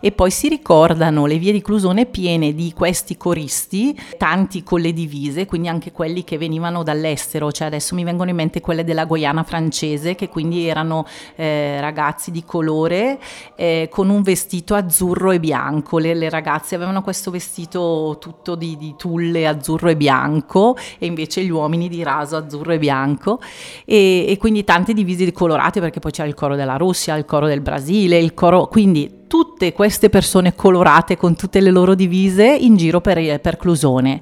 [0.00, 4.94] E poi si ricordano le vie di Clusone piene di questi coristi, tanti con le
[4.94, 9.04] divise, quindi anche quelli che venivano dall'estero, cioè adesso mi vengono in mente quelle della
[9.04, 13.18] Guiana francese, che quindi erano eh, ragazzi di colore
[13.56, 15.98] eh, con un vestito azzurro e bianco.
[15.98, 21.42] Le, le ragazze avevano questo vestito tutto di, di, tulle azzurro e bianco e invece
[21.42, 23.40] gli uomini di raso azzurro e bianco
[23.84, 27.46] e, e quindi tante divise colorate perché poi c'era il coro della Russia, il coro
[27.46, 28.66] del Brasile, il coro...
[28.66, 34.20] quindi tutte queste persone colorate con tutte le loro divise in giro per, per Clusone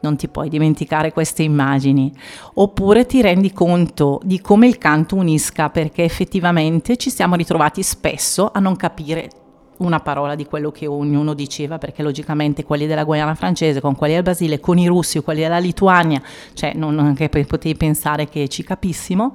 [0.00, 2.12] non ti puoi dimenticare queste immagini,
[2.54, 8.50] oppure ti rendi conto di come il canto unisca, perché effettivamente ci siamo ritrovati spesso
[8.52, 9.30] a non capire
[9.78, 14.14] una parola di quello che ognuno diceva, perché logicamente quelli della Guayana francese con quelli
[14.14, 16.20] del Brasile, con i russi quelli della Lituania,
[16.54, 19.34] cioè non che potevi pensare che ci capissimo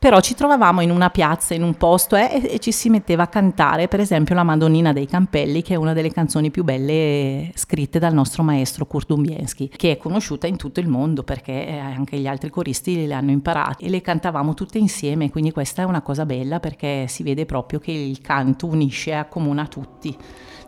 [0.00, 3.24] però ci trovavamo in una piazza, in un posto eh, e, e, ci si metteva
[3.24, 7.52] a cantare, per esempio la Madonnina dei Campelli, che è una delle canzoni più belle
[7.54, 11.78] scritte dal nostro maestro Kurt Dumbienski, che è conosciuta in tutto il mondo perché eh,
[11.78, 15.84] anche gli altri coristi le hanno imparate e le cantavamo tutte insieme, quindi questa è
[15.84, 20.16] una cosa bella perché si vede proprio che il canto unisce e accomuna tutti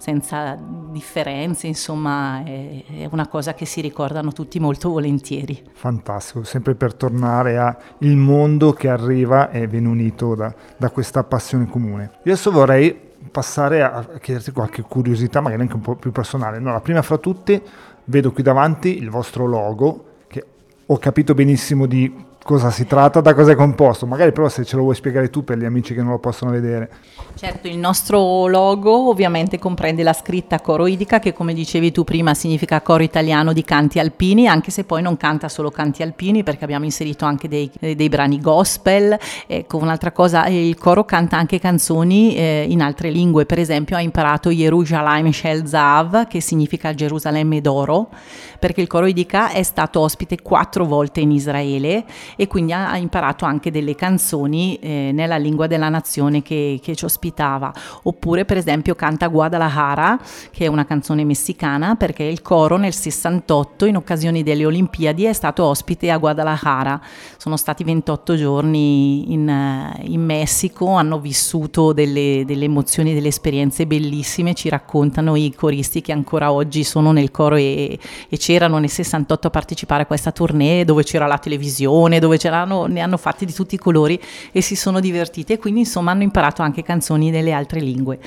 [0.02, 0.58] senza
[0.90, 5.62] differenze, insomma è, è, una cosa che si ricordano tutti molto volentieri.
[5.74, 11.68] Fantastico, sempre per tornare al mondo che arriva e viene unito da, da questa passione
[11.68, 12.10] comune.
[12.18, 12.98] Adesso vorrei
[13.30, 16.58] passare a chiederti qualche curiosità, magari anche un po' più personale.
[16.58, 17.62] No, la prima fra tutte,
[18.06, 20.44] vedo qui davanti il vostro logo, che
[20.84, 24.06] ho capito benissimo di cosa si tratta, da cosa è composto.
[24.06, 26.50] Magari però se ce lo vuoi spiegare tu per gli amici che non lo possono
[26.50, 26.90] vedere.
[27.34, 32.80] Certo, il nostro logo ovviamente comprende la scritta coroidica che come dicevi tu prima significa
[32.82, 36.84] coro italiano di canti alpini, anche se poi non canta solo canti alpini perché abbiamo
[36.84, 39.18] inserito anche dei, dei brani gospel.
[39.46, 44.00] Ecco, un'altra cosa, il coro canta anche canzoni eh, in altre lingue, per esempio ha
[44.00, 48.10] imparato Yerushalayim Shel Zav che significa Gerusalemme d'oro,
[48.58, 52.04] perché il coro idica è stato ospite quattro volte in Israele
[52.36, 57.04] e quindi ha, imparato anche delle canzoni eh, nella lingua della nazione che, che, ci
[57.04, 57.72] ospitava.
[58.04, 60.18] Oppure per esempio canta Guadalajara,
[60.50, 65.32] che è una canzone messicana, perché il coro nel 68 in occasione delle Olimpiadi è
[65.32, 67.00] stato ospite a Guadalajara.
[67.36, 74.54] Sono stati 28 giorni in, in Messico, hanno vissuto delle, delle emozioni, delle esperienze bellissime,
[74.54, 79.46] ci raccontano i coristi che ancora oggi sono nel coro e, e c'erano nel 68
[79.46, 83.52] a partecipare a questa tournée dove c'era la televisione, dove c'erano, ne hanno fatti di
[83.52, 84.20] tutti i colori
[84.52, 88.20] e si sono divertiti e quindi insomma hanno imparato anche canzoni delle altre lingue.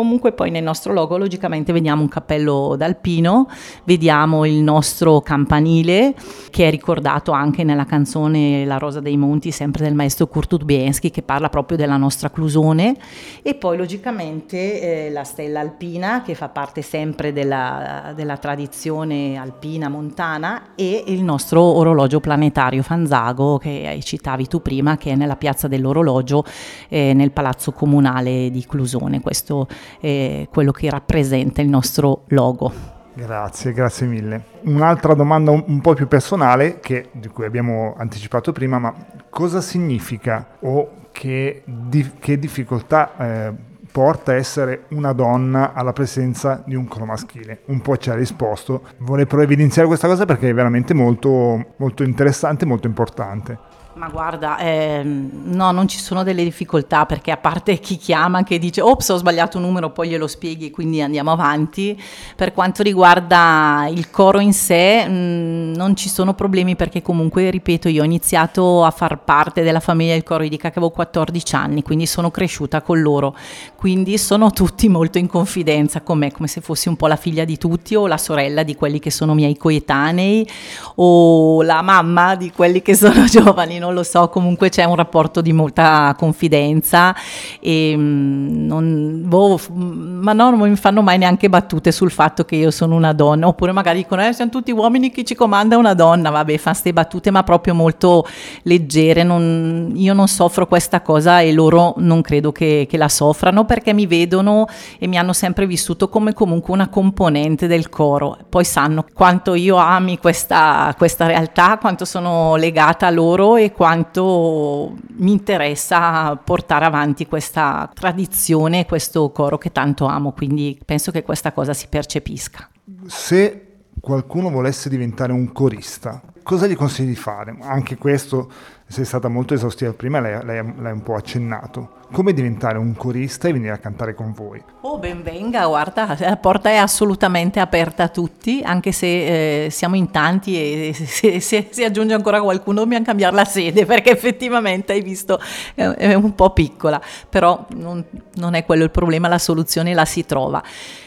[0.00, 3.46] Comunque poi nel nostro logo logicamente vediamo un cappello d'alpino,
[3.84, 6.14] vediamo il nostro campanile
[6.48, 11.10] che è ricordato anche nella canzone La Rosa dei Monti, sempre del maestro Kurt Utbiensky
[11.10, 12.96] che parla proprio della nostra Clusone
[13.42, 19.90] e poi logicamente eh, la stella alpina che fa parte sempre della, della tradizione alpina
[19.90, 25.68] montana e il nostro orologio planetario Fanzago che citavi tu prima che è nella piazza
[25.68, 26.42] dell'orologio
[26.88, 29.20] eh, nel palazzo comunale di Clusone.
[29.20, 29.68] Questo
[30.00, 32.98] eh, quello che rappresenta il nostro logo.
[33.12, 34.44] Grazie, grazie mille.
[34.62, 38.94] Un'altra domanda un, po' più personale, che, di cui abbiamo anticipato prima, ma
[39.28, 43.52] cosa significa o che, di, che difficoltà eh,
[43.90, 47.62] porta essere una donna alla presenza di un coro maschile?
[47.66, 48.82] Un po' ci ha risposto.
[48.98, 53.58] Vorrei però evidenziare questa cosa perché è veramente molto, molto interessante e molto importante.
[53.94, 58.60] Ma guarda, ehm, no, non ci sono delle difficoltà perché a parte chi chiama che
[58.60, 62.00] dice ops ho sbagliato un numero, poi glielo spieghi quindi andiamo avanti.
[62.36, 67.50] Per quanto riguarda il coro in sé mh, mm, non ci sono problemi perché comunque,
[67.50, 71.56] ripeto, io ho iniziato a far parte della famiglia del coro Idica che avevo 14
[71.56, 73.36] anni, quindi sono cresciuta con loro.
[73.74, 77.44] Quindi sono tutti molto in confidenza con me, come se fossi un po' la figlia
[77.44, 80.48] di tutti o la sorella di quelli che sono miei coetanei
[80.96, 85.40] o la mamma di quelli che sono giovani non lo so, comunque c'è un rapporto
[85.40, 87.14] di molta confidenza
[87.58, 92.56] e mm, non, boh, ma no, non mi fanno mai neanche battute sul fatto che
[92.56, 95.94] io sono una donna, oppure magari dicono eh, siamo tutti uomini, chi ci comanda una
[95.94, 98.26] donna, vabbè, fa queste battute ma proprio molto
[98.62, 103.64] leggere, non, io non soffro questa cosa e loro non credo che, che la soffrano
[103.64, 104.66] perché mi vedono
[104.98, 109.76] e mi hanno sempre vissuto come comunque una componente del coro, poi sanno quanto io
[109.76, 117.26] ami questa, questa realtà, quanto sono legata a loro e quanto mi interessa portare avanti
[117.26, 122.68] questa tradizione, questo coro che tanto amo, quindi penso che questa cosa si percepisca.
[123.06, 123.66] Se
[124.00, 127.56] qualcuno volesse diventare un corista, cosa gli consigli di fare?
[127.60, 128.50] Anche questo
[128.86, 131.98] sei stata molto esaustiva prima, lei, lei, l'hai un po' accennato.
[132.12, 134.60] Come diventare un corista e venire a cantare con voi?
[134.80, 139.94] Oh, ben venga, guarda, la porta è assolutamente aperta a tutti, anche se eh, siamo
[139.94, 144.92] in tanti e se, se, si aggiunge ancora qualcuno dobbiamo cambiare la sede, perché effettivamente
[144.92, 145.38] hai visto
[145.74, 150.04] è, è un po' piccola, però non, non è quello il problema, la soluzione la
[150.04, 150.60] si trova.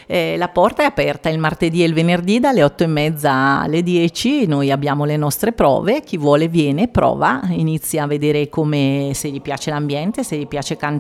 [0.05, 3.81] Eh, la porta è aperta il martedì e il venerdì dalle 8 e mezza alle
[3.81, 9.29] 10, noi abbiamo le nostre prove, chi vuole viene, prova, inizia a vedere come, se
[9.29, 10.92] gli piace l'ambiente, se gli piace cantare,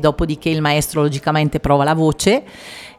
[0.00, 2.44] dopodiché il maestro logicamente prova la voce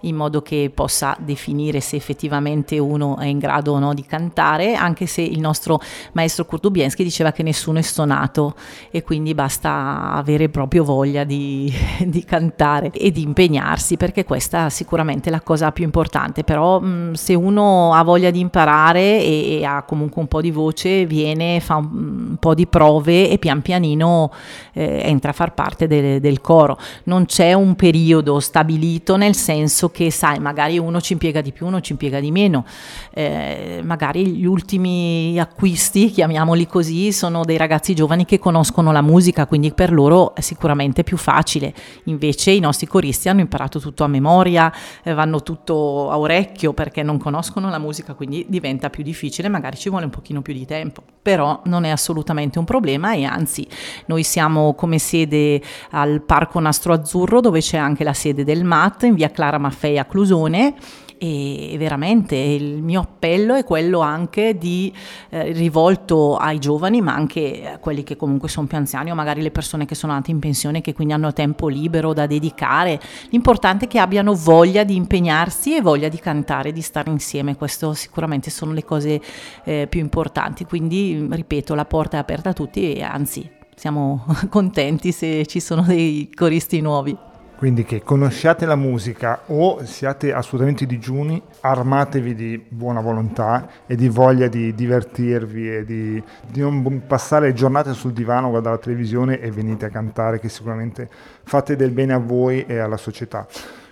[0.01, 4.75] in modo che possa definire se effettivamente uno è in grado o no di cantare,
[4.75, 5.79] anche se il nostro
[6.13, 8.55] maestro Kurdubienski diceva che nessuno è stonato
[8.91, 11.71] e quindi basta avere proprio voglia di,
[12.05, 17.13] di cantare e di impegnarsi perché questa è sicuramente la cosa più importante, però mh,
[17.13, 21.59] se uno ha voglia di imparare e, e, ha comunque un po' di voce, viene,
[21.59, 24.31] fa un, un po' di prove e pian pianino
[24.73, 26.77] eh, entra a far parte de, del coro.
[27.05, 31.65] Non c'è un periodo stabilito nel senso che sai, magari uno ci impiega di più,
[31.67, 32.65] uno ci impiega di meno,
[33.11, 39.45] eh, magari gli ultimi acquisti, chiamiamoli così, sono dei ragazzi giovani che conoscono la musica,
[39.45, 41.73] quindi per loro è sicuramente più facile.
[42.05, 44.71] Invece i nostri coristi hanno imparato tutto a memoria,
[45.03, 49.77] eh, vanno tutto a orecchio perché non conoscono la musica, quindi diventa più difficile, magari
[49.77, 53.67] ci vuole un pochino più di tempo, però non è assolutamente un problema e anzi
[54.05, 59.03] noi siamo come sede al Parco Nastro Azzurro dove c'è anche la sede del MAT
[59.03, 60.75] in via Clara Maffei a Clusone
[61.21, 64.91] e veramente il mio appello è quello anche di
[65.29, 69.41] eh, rivolto ai giovani ma anche a quelli che comunque sono più anziani o magari
[69.41, 72.99] le persone che sono andate in pensione che quindi hanno tempo libero da dedicare.
[73.31, 77.57] L'importante è che abbiano voglia di impegnarsi e voglia di cantare di stare insieme.
[77.57, 79.21] Questo sicuramente sono le cose
[79.65, 80.63] eh, più importanti.
[80.63, 85.81] Quindi ripeto la porta è aperta a tutti e anzi siamo contenti se ci sono
[85.81, 87.27] dei coristi nuovi
[87.59, 94.07] quindi che conosciate la musica o siate assolutamente digiuni, armatevi di buona volontà e di
[94.07, 99.41] voglia di divertirvi e di, di non passare giornate sul divano a guardare la televisione
[99.41, 101.09] e venite a cantare che sicuramente
[101.43, 103.45] fate del bene a voi e alla società.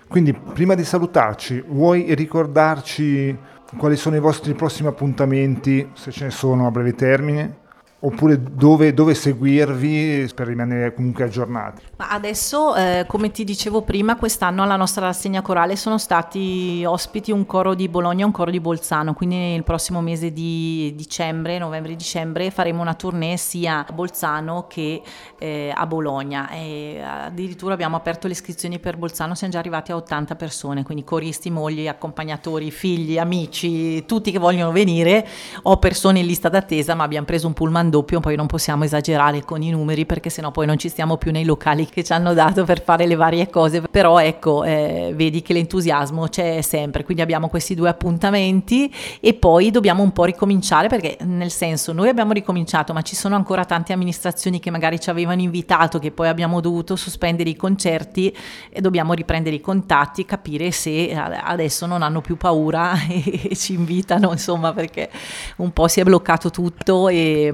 [0.08, 3.36] Quindi prima di salutarci, vuoi ricordarci
[3.76, 7.66] quali sono i vostri prossimi appuntamenti, se ce ne sono a breve termine?
[8.00, 11.82] Oppure dove, dove, seguirvi per rimanere comunque aggiornati?
[11.96, 17.32] Ma adesso, eh, come ti dicevo prima, quest'anno alla nostra rassegna corale sono stati ospiti
[17.32, 21.58] un coro di Bologna e un coro di Bolzano, quindi nel prossimo mese di dicembre,
[21.58, 25.02] novembre-dicembre, faremo una tournée sia a Bolzano che
[25.38, 26.50] eh, a Bologna.
[26.50, 31.02] E addirittura abbiamo aperto le iscrizioni per Bolzano, siamo già arrivati a 80 persone, quindi
[31.02, 35.26] coristi, mogli, accompagnatori, figli, amici, tutti che vogliono venire,
[35.62, 39.44] ho persone in lista d'attesa ma abbiamo preso un pullman doppio, poi non possiamo esagerare
[39.44, 42.34] con i numeri perché sennò poi non ci stiamo più nei locali che ci hanno
[42.34, 47.22] dato per fare le varie cose, però ecco, eh, vedi che l'entusiasmo c'è sempre, quindi
[47.22, 52.32] abbiamo questi due appuntamenti e poi dobbiamo un po' ricominciare perché nel senso noi abbiamo
[52.32, 56.60] ricominciato ma ci sono ancora tante amministrazioni che magari ci avevano invitato che poi abbiamo
[56.60, 58.34] dovuto sospendere i concerti
[58.70, 64.32] e dobbiamo riprendere i contatti, capire se adesso non hanno più paura e ci invitano
[64.32, 65.10] insomma perché
[65.56, 67.50] un po' si è bloccato tutto e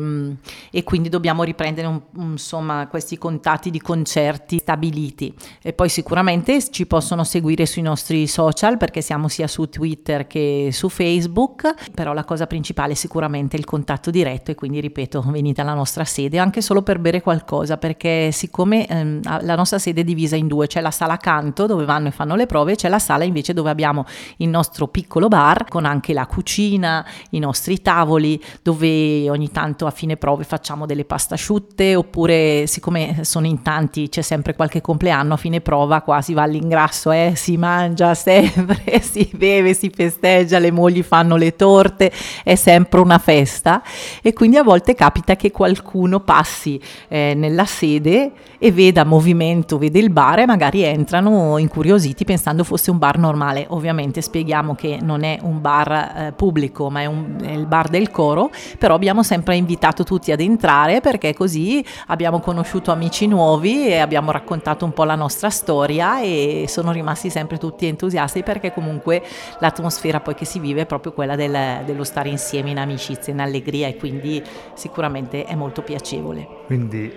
[0.70, 2.00] e quindi dobbiamo riprendere un,
[2.32, 5.34] insomma, questi contatti di concerti stabiliti.
[5.62, 10.70] E poi sicuramente ci possono seguire sui nostri social perché siamo sia su Twitter che
[10.72, 15.60] su Facebook, però la cosa principale è sicuramente il contatto diretto e quindi ripeto, venite
[15.60, 20.04] alla nostra sede anche solo per bere qualcosa perché siccome ehm, la nostra sede è
[20.04, 22.98] divisa in due, c'è la sala canto dove vanno e fanno le prove, c'è la
[22.98, 24.04] sala invece dove abbiamo
[24.38, 29.90] il nostro piccolo bar con anche la cucina, i nostri tavoli dove ogni tanto a
[29.90, 34.80] fine fine prove facciamo delle pasta asciutte oppure siccome sono in tanti c'è sempre qualche
[34.80, 39.90] compleanno a fine prova qua si va all'ingrasso eh, si mangia sempre si beve si
[39.90, 43.82] festeggia le mogli fanno le torte è sempre una festa.
[44.22, 49.98] E quindi a volte capita che qualcuno passi eh, nella sede e veda movimento vede
[49.98, 53.66] il bar e magari entrano incuriositi pensando fosse un bar normale.
[53.68, 57.88] Ovviamente spieghiamo che non è un bar eh, pubblico ma è, un, è il bar
[57.88, 63.88] del coro però abbiamo sempre invitato tutti ad entrare perché così abbiamo conosciuto amici nuovi
[63.88, 68.72] e abbiamo raccontato un po' la nostra storia e sono rimasti sempre tutti entusiasti perché
[68.72, 69.22] comunque
[69.58, 73.40] l'atmosfera poi che si vive è proprio quella del, dello stare insieme in amicizia, in
[73.40, 74.42] allegria e quindi
[74.74, 76.46] sicuramente è molto piacevole.
[76.66, 77.12] Quindi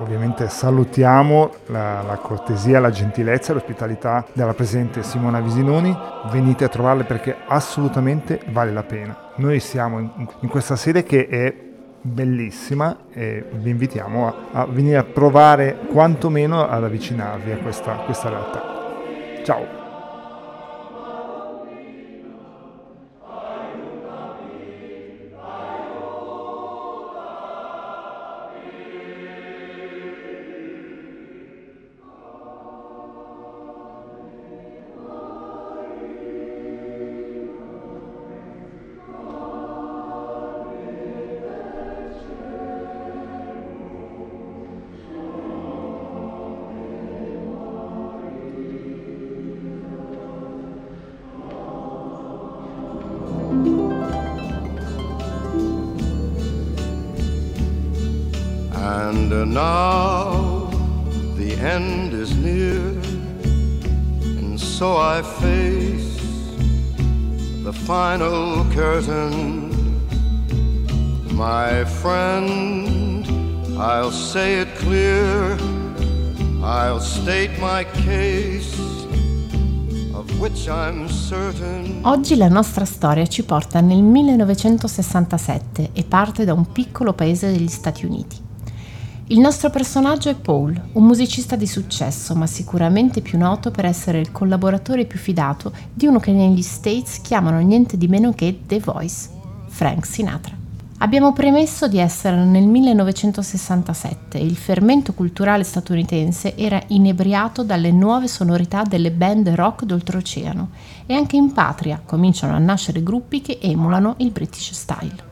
[0.00, 5.96] ovviamente salutiamo la, la cortesia, la gentilezza e l'ospitalità della presente Simona Visinoni,
[6.30, 9.30] venite a trovarle perché assolutamente vale la pena.
[9.36, 11.70] Noi siamo in, in questa sede che è
[12.02, 18.28] bellissima e vi invitiamo a, a, venire a provare quantomeno ad avvicinarvi a questa, questa
[18.28, 18.62] realtà.
[19.44, 19.81] Ciao!
[59.12, 60.70] And now
[61.36, 62.80] the end is near,
[64.38, 66.16] and so I face
[67.62, 69.68] the final curtain.
[71.30, 73.26] My friend,
[73.78, 75.58] I'll say it clear,
[76.64, 78.80] I'll state my case.
[82.02, 87.68] Oggi la nostra storia ci porta nel 1967 e parte da un piccolo paese degli
[87.68, 88.50] Stati Uniti.
[89.32, 94.20] Il nostro personaggio è Paul, un musicista di successo, ma sicuramente più noto per essere
[94.20, 98.78] il collaboratore più fidato di uno che negli States chiamano niente di meno che The
[98.78, 99.30] Voice,
[99.68, 100.54] Frank Sinatra.
[100.98, 108.28] Abbiamo premesso di essere nel 1967 e il fermento culturale statunitense era inebriato dalle nuove
[108.28, 110.68] sonorità delle band rock d'oltreoceano
[111.06, 115.31] e anche in patria cominciano a nascere gruppi che emulano il British Style.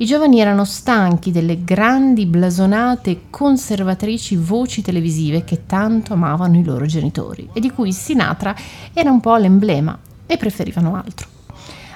[0.00, 6.86] I giovani erano stanchi delle grandi, blasonate conservatrici voci televisive che tanto amavano i loro
[6.86, 8.54] genitori e di cui Sinatra
[8.92, 11.26] era un po' l'emblema e preferivano altro.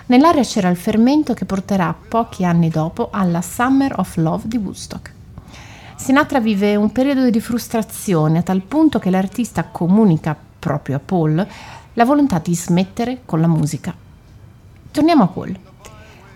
[0.07, 5.13] Nell'aria c'era il fermento che porterà pochi anni dopo alla Summer of Love di Woodstock.
[5.95, 11.47] Sinatra vive un periodo di frustrazione a tal punto che l'artista comunica proprio a Paul
[11.93, 13.95] la volontà di smettere con la musica.
[14.91, 15.71] Torniamo a Paul.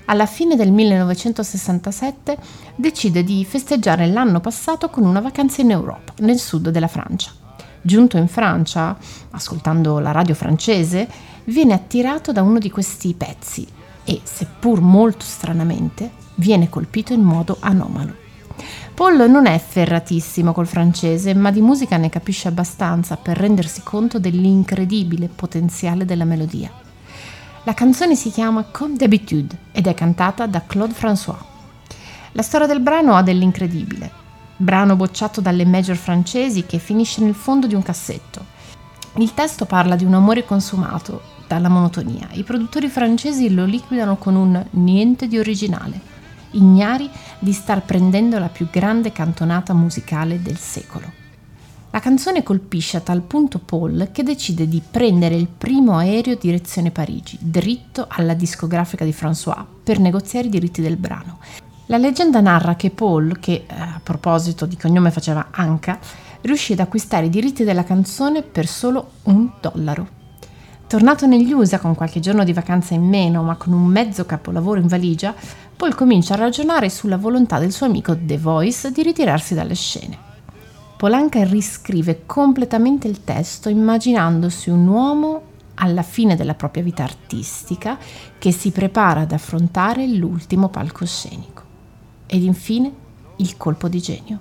[0.09, 2.39] Alla fine del 1967
[2.77, 7.33] decide di festeggiare l'anno passato con una vacanza in Europa, nel sud della Francia.
[7.83, 8.97] Giunto in Francia,
[9.31, 11.09] ascoltando la radio francese,
[11.45, 13.67] viene attirato da uno di questi pezzi
[14.05, 18.15] e, seppur molto stranamente, viene colpito in modo anomalo.
[18.95, 24.21] Paul non è ferratissimo col francese, ma di musica ne capisce abbastanza per rendersi conto
[24.21, 26.86] dell'incredibile potenziale della melodia.
[27.67, 31.37] La canzone si chiama Comme d'habitude ed è cantata da Claude François.
[32.31, 34.09] La storia del brano ha dell'incredibile.
[34.57, 38.45] Brano bocciato dalle major francesi che finisce nel fondo di un cassetto.
[39.17, 42.29] Il testo parla di un amore consumato, dalla monotonia.
[42.35, 46.01] I produttori francesi lo liquidano con un niente di originale,
[46.53, 47.11] ignari
[47.41, 51.26] di star prendendo la più grande cantonata musicale del secolo.
[51.97, 56.91] La canzone colpisce a tal punto Paul che decide di prendere il primo aereo direzione
[56.91, 61.39] Parigi, dritto alla discografica di François, per negoziare i diritti del brano.
[61.87, 65.99] La leggenda narra che Paul, che eh, a proposito di cognome faceva Anka,
[66.43, 70.07] riuscì ad acquistare i diritti della canzone per solo un dollaro.
[70.87, 74.81] Tornato negli USA con qualche giorno di vacanza in meno, ma con un mezzo capolavoro
[74.81, 75.35] in valigia,
[75.75, 80.26] Paul comincia a ragionare sulla volontà del suo amico The Voice di ritirarsi dalle scene.
[80.97, 85.43] Polanca riscrive completamente il testo immaginandosi un uomo
[85.75, 87.99] alla fine della propria vita artistica
[88.39, 91.63] che si prepara ad affrontare l'ultimo palcoscenico.
[92.25, 92.91] Ed infine
[93.37, 94.39] il colpo di genio.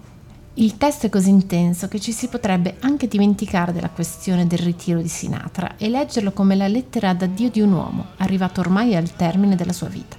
[0.54, 5.02] Il testo è così intenso che ci si potrebbe anche dimenticare della questione del ritiro
[5.02, 9.58] di Sinatra e leggerlo come la lettera d'addio di un uomo arrivato ormai al termine
[9.58, 10.16] della sua vita.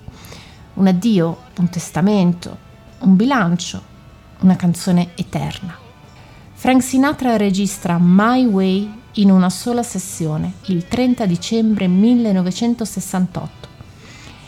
[0.75, 2.59] Un addio, un testamento,
[2.99, 3.81] un bilancio,
[4.41, 5.85] una canzone eterna.
[6.67, 13.69] Frank Sinatra registra My Way in una sola sessione, il 30 dicembre 1968,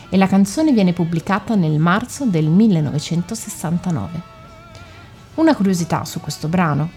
[0.09, 4.21] e la canzone viene pubblicata nel marzo del 1969.
[5.35, 6.89] Una curiosità su questo brano.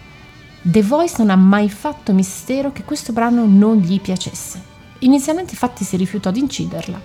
[0.61, 4.61] The Voice non ha mai fatto mistero che questo brano non gli piacesse.
[4.99, 6.99] Inizialmente infatti si rifiutò di inciderla.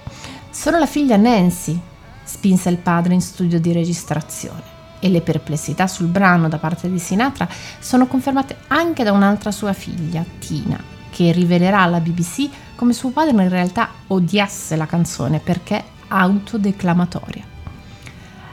[0.51, 1.81] Solo la figlia Nancy
[2.25, 6.99] spinse il padre in studio di registrazione e le perplessità sul brano da parte di
[6.99, 10.79] Sinatra sono confermate anche da un'altra sua figlia, Tina,
[11.11, 17.57] che rivelerà alla BBC come suo padre in realtà odiasse la canzone perché autodeclamatoria.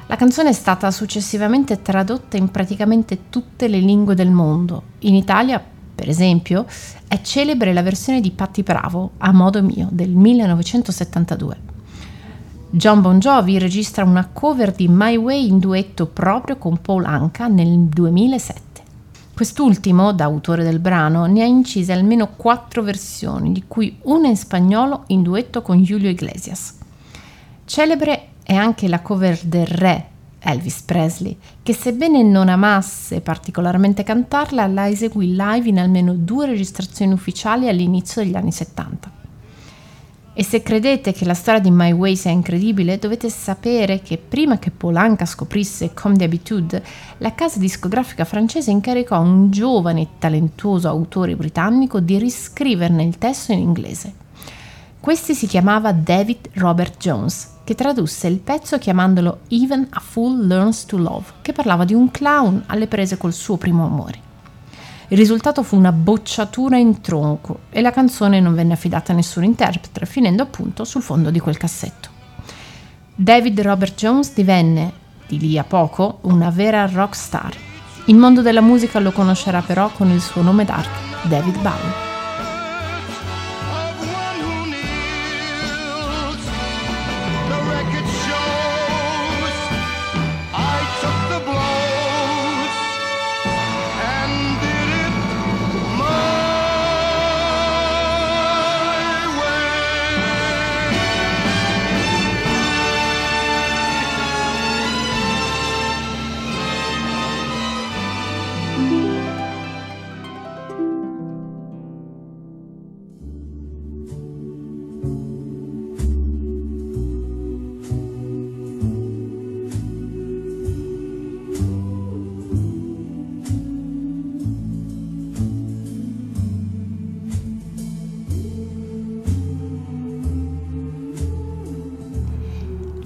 [0.08, 4.84] La canzone è stata successivamente tradotta in praticamente tutte le lingue del mondo.
[5.00, 5.64] In Italia,
[5.96, 6.66] per esempio,
[7.08, 11.75] è celebre la versione di Patti Bravo, A modo mio, del 1972.
[12.76, 17.48] John Bon Jovi registra una cover di My Way in duetto proprio con Paul Anka
[17.48, 18.82] nel 2007.
[19.34, 24.36] Quest'ultimo, da autore del brano, ne ha incise almeno quattro versioni, di cui una in
[24.36, 26.78] spagnolo in duetto con Julio Iglesias.
[27.64, 30.08] Celebre è anche la cover del re
[30.40, 37.14] Elvis Presley, che sebbene non amasse particolarmente cantarla, la eseguì live in almeno due registrazioni
[37.14, 39.15] ufficiali all'inizio degli anni 70.
[40.38, 44.60] E se credete che la storia di My Way sia incredibile, dovete sapere che prima
[44.60, 46.84] che Polanca scoprisse Comme d'habitude,
[47.20, 53.54] la casa discografica francese incaricò un giovane e talentuoso autore britannico di riscriverne il testo
[53.54, 54.14] in inglese.
[55.00, 60.86] Questi si chiamava David Robert Jones, che tradusse il pezzo chiamandolo Even a Fool Learns
[60.86, 64.25] to Love, che parlava di un clown alle prese col suo primo amore.
[65.10, 69.44] Il risultato fu una bocciatura in tronco e la canzone non venne affidata a nessun
[69.44, 72.10] interprete, finendo appunto sul fondo di quel cassetto.
[73.14, 74.92] David Robert Jones divenne,
[75.28, 77.56] di lì a poco, una vera rock star.
[78.06, 82.05] Il mondo della musica lo conoscerà però con il suo nome d'arte, David Bowie.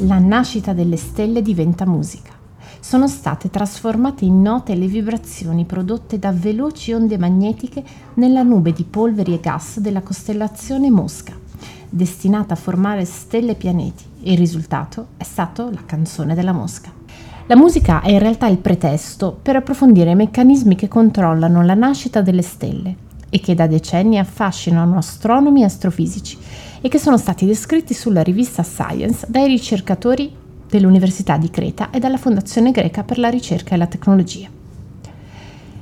[0.04, 2.32] La nascita delle stelle diventa musica.
[2.80, 7.84] Sono state trasformate in note le vibrazioni prodotte da veloci onde magnetiche
[8.14, 11.34] nella nube di polveri e gas della costellazione Mosca,
[11.90, 16.90] destinata a formare stelle e pianeti, il risultato è stato la canzone della Mosca.
[17.48, 22.22] La musica è in realtà il pretesto per approfondire i meccanismi che controllano la nascita
[22.22, 26.38] delle stelle e che da decenni affascinano astronomi e astrofisici
[26.82, 30.32] e che sono stati descritti sulla rivista Science dai ricercatori
[30.68, 34.50] dell'Università di Creta e dalla Fondazione Greca per la ricerca e la tecnologia.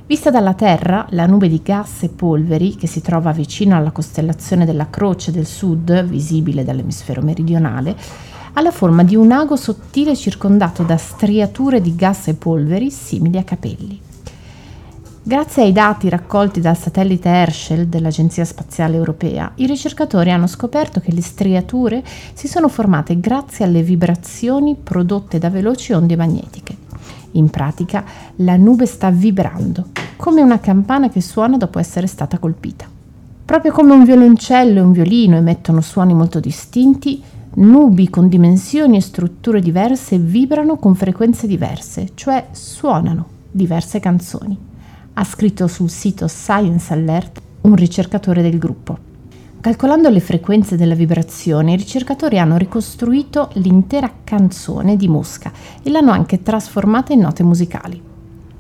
[0.08, 4.66] Vista dalla Terra, la nube di gas e polveri che si trova vicino alla costellazione
[4.66, 7.93] della Croce del Sud, visibile dall'emisfero meridionale,
[8.54, 13.38] ha la forma di un ago sottile circondato da striature di gas e polveri simili
[13.38, 14.07] a capelli.
[15.28, 21.11] Grazie ai dati raccolti dal satellite Herschel dell'Agenzia Spaziale Europea, i ricercatori hanno scoperto che
[21.11, 22.01] le striature
[22.32, 26.78] si sono formate grazie alle vibrazioni prodotte da veloci onde magnetiche.
[27.32, 28.05] In pratica,
[28.38, 32.86] la nube sta vibrando, come una campana che suona dopo essere stata colpita.
[33.43, 37.21] Proprio come un violoncello e un violino emettono suoni molto distinti,
[37.55, 44.75] nubi con dimensioni e strutture diverse vibrano con frequenze diverse, cioè suonano diverse canzoni
[45.20, 49.05] ha scritto sul sito Science Alert un ricercatore del gruppo.
[49.59, 55.51] Calcolando le frequenze della vibrazione, i ricercatori hanno ricostruito l'intera canzone di Mosca
[55.82, 57.99] e l'hanno anche trasformata in note musicali.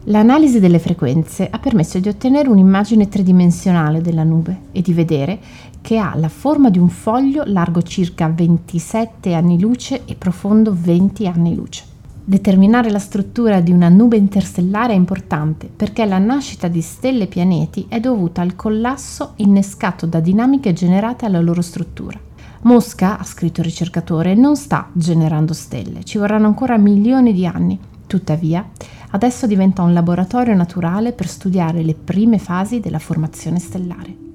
[0.05, 5.39] L'analisi delle frequenze ha permesso di ottenere un'immagine tridimensionale della nube e di vedere
[5.79, 11.27] che ha la forma di un foglio largo circa 27 anni luce e profondo 20
[11.27, 11.96] anni luce.
[12.29, 17.27] Determinare la struttura di una nube interstellare è importante perché la nascita di stelle e
[17.27, 22.19] pianeti è dovuta al collasso innescato da dinamiche generate alla loro struttura.
[22.63, 27.79] Mosca, ha scritto il ricercatore, non sta generando stelle, ci vorranno ancora milioni di anni.
[28.05, 28.71] Tuttavia,
[29.11, 34.26] adesso diventa un laboratorio naturale per studiare le prime fasi della formazione stellare.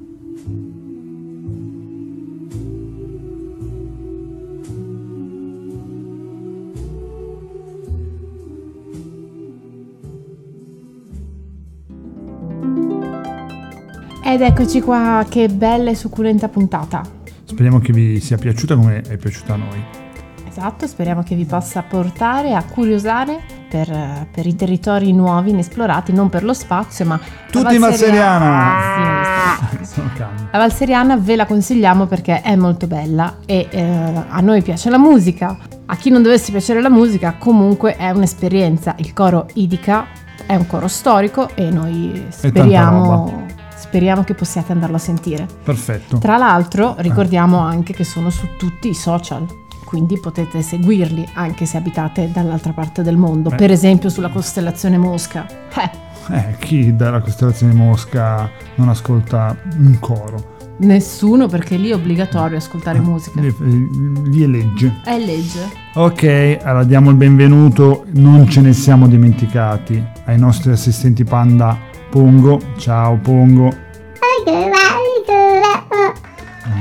[14.32, 17.02] Ed eccoci qua, che bella e succulenta puntata.
[17.44, 19.84] Speriamo che vi sia piaciuta come è piaciuta a noi.
[20.48, 26.30] Esatto, speriamo che vi possa portare a curiosare per, per i territori nuovi, inesplorati, non
[26.30, 27.20] per lo spazio, ma...
[27.50, 29.58] Tutti in Valseriana!
[29.58, 34.62] Ah, sì, la Valseriana ve la consigliamo perché è molto bella e eh, a noi
[34.62, 35.58] piace la musica.
[35.84, 38.94] A chi non dovesse piacere la musica, comunque è un'esperienza.
[38.96, 40.06] Il coro Idica
[40.46, 43.44] è un coro storico e noi speriamo,
[43.92, 45.46] speriamo che possiate andarlo a sentire.
[45.62, 46.16] Perfetto.
[46.16, 49.44] Tra l'altro ricordiamo anche che sono su tutti i social,
[49.84, 53.56] quindi potete seguirli anche se abitate dall'altra parte del mondo, Beh.
[53.56, 55.46] per esempio sulla costellazione Mosca.
[55.76, 55.90] Eh,
[56.34, 60.50] Eh, chi dalla costellazione Mosca non ascolta un coro?
[60.78, 63.40] nessuno perché lì è obbligatorio ascoltare musica.
[63.40, 63.54] Lì,
[64.30, 65.00] lì è legge.
[65.04, 65.68] È legge.
[65.94, 71.78] Ok, allora diamo il benvenuto, non ce ne siamo dimenticati, ai nostri assistenti panda
[72.16, 72.60] Pongo.
[72.76, 73.74] Ciao Pongo.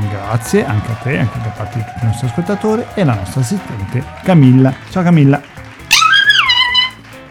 [0.09, 3.39] Grazie anche a te, anche da parte di tutti i nostri ascoltatori e la nostra
[3.39, 4.73] assistente Camilla.
[4.89, 5.41] Ciao Camilla.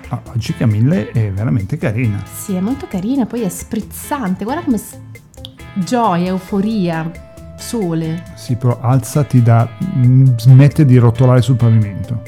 [0.08, 2.22] Ah, oggi Camilla è veramente carina.
[2.32, 4.98] Sì, è molto carina, poi è sprizzante, guarda come s-
[5.74, 7.10] gioia, euforia,
[7.58, 8.22] sole.
[8.34, 9.68] Sì, però alzati da...
[9.98, 12.22] mm, smette di rotolare sul pavimento.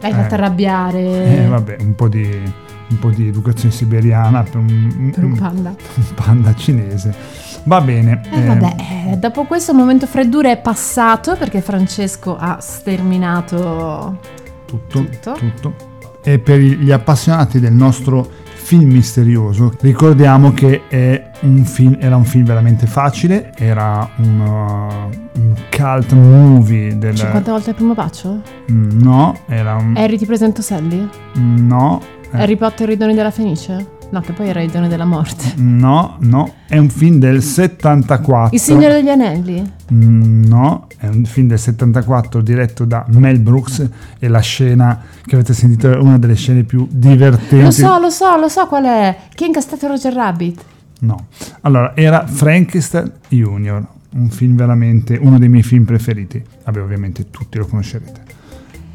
[0.00, 0.14] L'hai Eh.
[0.14, 1.00] fatta arrabbiare
[1.42, 2.40] Eh, vabbè, un po' di,
[2.88, 5.70] un po' di educazione siberiana per un, per un panda.
[5.96, 7.14] un panda cinese.
[7.64, 8.20] Va bene.
[8.30, 14.18] Eh, eh, vabbè, dopo questo momento freddura è passato perché Francesco ha sterminato
[14.64, 15.32] tutto, tutto.
[15.32, 15.74] tutto.
[16.22, 22.24] E per gli appassionati del nostro film misterioso, ricordiamo che è un film, era un
[22.24, 27.16] film veramente facile, era un, uh, un cult movie del...
[27.16, 28.42] 50 volte il primo bacio?
[28.70, 29.96] Mm, No, era un...
[29.96, 31.08] Harry ti presento Sally?
[31.36, 33.96] No, eh, Harry Potter e i doni della Fenice?
[34.10, 35.52] No, che poi era i doni della morte.
[35.56, 38.54] no, no, è un film del 74.
[38.54, 39.62] Il Signore degli Anelli?
[39.92, 43.86] Mm, No, è un film del 74 diretto da Mel Brooks
[44.18, 47.64] e la scena che avete sentito è una delle scene più divertenti.
[47.64, 49.16] Lo so, lo so, lo so qual è.
[49.34, 50.64] Chi ha incastrato Roger Rabbit?
[51.00, 51.26] No.
[51.60, 56.42] Allora, era Frankenstein Junior, un film veramente uno dei miei film preferiti.
[56.64, 58.20] Vabbè, ovviamente tutti lo conoscerete.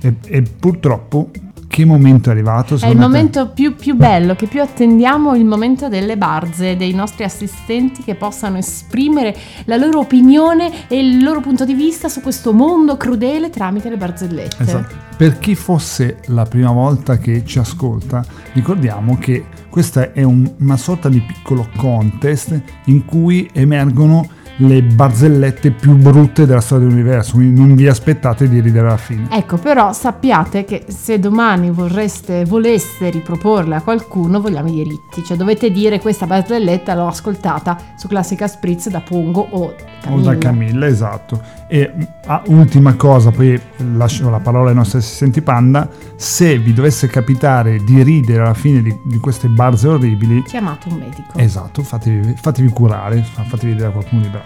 [0.01, 1.29] E, e purtroppo
[1.73, 2.77] che momento è arrivato?
[2.79, 7.23] È il momento più, più bello, che più attendiamo, il momento delle barze, dei nostri
[7.23, 12.53] assistenti che possano esprimere la loro opinione e il loro punto di vista su questo
[12.53, 14.61] mondo crudele tramite le barzellette.
[14.61, 14.95] Esatto.
[15.17, 20.77] Per chi fosse la prima volta che ci ascolta, ricordiamo che questa è un- una
[20.77, 24.27] sorta di piccolo contest in cui emergono
[24.57, 29.27] le barzellette più brutte della storia dell'universo, quindi non vi aspettate di ridere alla fine.
[29.31, 35.23] Ecco, però sappiate che se domani vorreste, voleste riproporle a qualcuno, vogliamo i diritti.
[35.23, 40.31] Cioè dovete dire questa barzelletta l'ho ascoltata su Classica Spritz da Pongo o O Camilla.
[40.33, 41.41] da Camilla, esatto.
[41.67, 41.91] E
[42.27, 43.59] ah, ultima cosa, poi
[43.95, 48.81] lascio la parola ai nostri assistenti panda, se vi dovesse capitare di ridere alla fine
[48.81, 51.37] di, di queste barze orribili, Chiamate un medico.
[51.37, 54.42] esatto, fatevi, fatevi curare, fatevi vedere a qualcuno di bravo.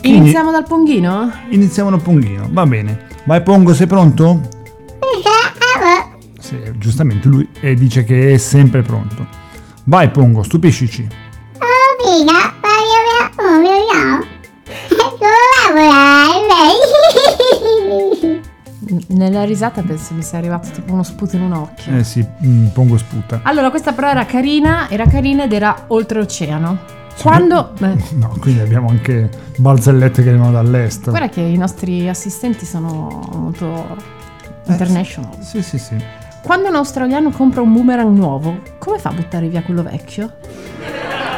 [0.00, 1.32] Quindi- Iniziamo dal Ponghino?
[1.50, 3.06] Iniziamo dal Ponghino, va bene.
[3.24, 4.40] Vai Pongo, sei pronto?
[6.38, 9.26] Sì, giustamente lui dice che è sempre pronto.
[9.84, 11.06] Vai Pongo, stupiscici.
[19.08, 21.96] Nella risata penso mi sia arrivato tipo uno sputo in un occhio.
[21.96, 23.40] Eh sì, mm, Pongo sputa.
[23.42, 26.78] Allora, questa però era carina, era carina ed era oltreoceano.
[27.22, 27.72] Quando...
[27.78, 31.10] beh, No, quindi abbiamo anche barzellette che arrivano dall'est.
[31.10, 33.96] guarda che i nostri assistenti sono molto
[34.66, 35.42] international.
[35.42, 35.96] Sì, sì, sì.
[36.42, 40.32] Quando un australiano compra un boomerang nuovo, come fa a buttare via quello vecchio?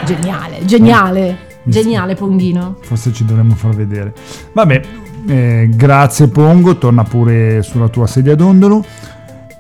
[0.05, 2.77] Geniale, geniale, Mi geniale Ponghino.
[2.83, 4.13] Forse ci dovremmo far vedere.
[4.53, 4.81] Vabbè,
[5.27, 8.85] eh, grazie Pongo, torna pure sulla tua sedia d'ondolo.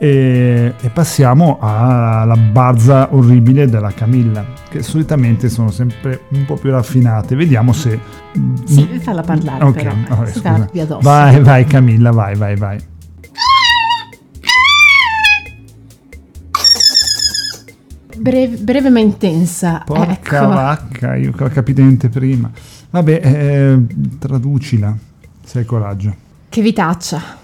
[0.02, 6.72] E, e passiamo alla barza orribile della Camilla, che solitamente sono sempre un po' più
[6.72, 7.36] raffinate.
[7.36, 8.00] Vediamo se.
[8.64, 9.90] Sì, falla parlare Ok, però.
[9.92, 10.98] eh, vabbè, si scusa.
[11.00, 12.80] Vai, vai Camilla, vai, vai, vai.
[18.16, 19.82] Breve, breve ma intensa.
[19.86, 20.48] Porca ecco.
[20.48, 22.50] vacca, io ho capito niente prima.
[22.90, 23.86] Vabbè, eh,
[24.18, 24.96] traducila,
[25.44, 26.12] se hai coraggio.
[26.48, 27.38] Che vitaccia.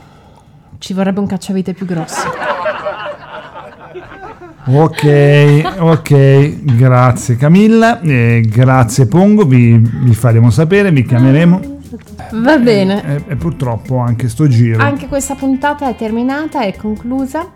[0.78, 2.28] Ci vorrebbe un cacciavite più grosso.
[4.70, 11.76] Ok, ok, grazie Camilla, e grazie Pongo, vi, vi faremo sapere, vi chiameremo.
[12.32, 13.02] Va bene.
[13.02, 14.82] E, e purtroppo anche sto giro.
[14.82, 17.50] Anche questa puntata è terminata, è conclusa.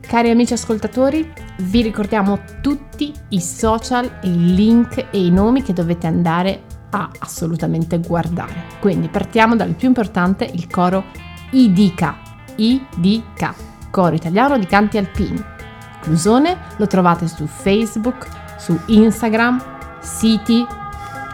[0.00, 6.08] Cari amici ascoltatori, vi ricordiamo tutti i social, i link e i nomi che dovete
[6.08, 8.64] andare a assolutamente guardare.
[8.80, 11.04] Quindi partiamo dal più importante, il coro
[11.50, 12.21] IDK.
[12.56, 13.54] IDK,
[13.90, 15.42] coro italiano di canti alpini.
[16.00, 18.26] Clusone lo trovate su Facebook,
[18.58, 19.62] su Instagram,
[20.00, 20.64] siti,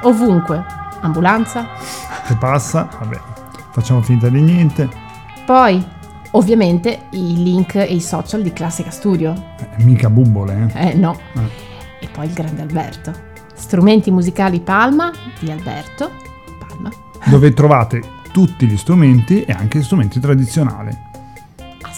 [0.03, 0.77] ovunque.
[1.01, 1.67] Ambulanza,
[2.25, 3.19] Se passa, vabbè,
[3.71, 4.89] facciamo finta di niente.
[5.47, 5.83] Poi,
[6.33, 9.33] ovviamente, i link e i social di Classica Studio.
[9.59, 10.91] Eh, mica bubbole, eh.
[10.91, 11.17] Eh no.
[11.35, 12.05] Eh.
[12.05, 13.13] E poi il grande Alberto.
[13.55, 16.11] Strumenti musicali Palma di Alberto.
[16.59, 16.91] Palma.
[17.25, 18.03] Dove trovate
[18.33, 21.07] tutti gli strumenti e anche gli strumenti tradizionali.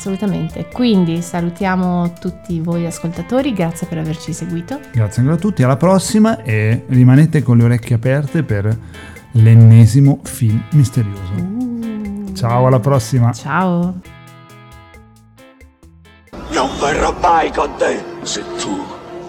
[0.01, 0.66] Assolutamente.
[0.72, 4.80] Quindi salutiamo tutti voi ascoltatori, grazie per averci seguito.
[4.92, 8.74] Grazie ancora a tutti, alla prossima e rimanete con le orecchie aperte per
[9.32, 12.32] l'ennesimo film misterioso.
[12.32, 13.30] Ciao, alla prossima.
[13.32, 14.01] Ciao.
[16.30, 18.03] Non verrò mai con te!
[18.22, 18.82] Se tu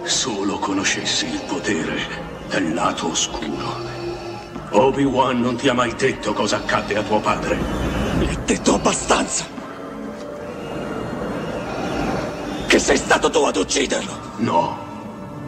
[0.04, 2.00] solo conoscessi il potere
[2.48, 3.90] del lato oscuro.
[4.70, 7.58] Obi-Wan non ti ha mai detto cosa accadde a tuo padre.
[8.16, 9.51] Mi hai detto abbastanza!
[12.82, 14.12] Sei stato tu ad ucciderlo!
[14.38, 14.76] No,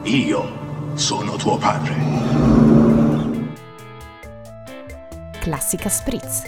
[0.05, 1.93] io sono tuo padre.
[5.41, 6.43] Classica Spritz.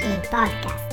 [0.00, 0.85] Il podcast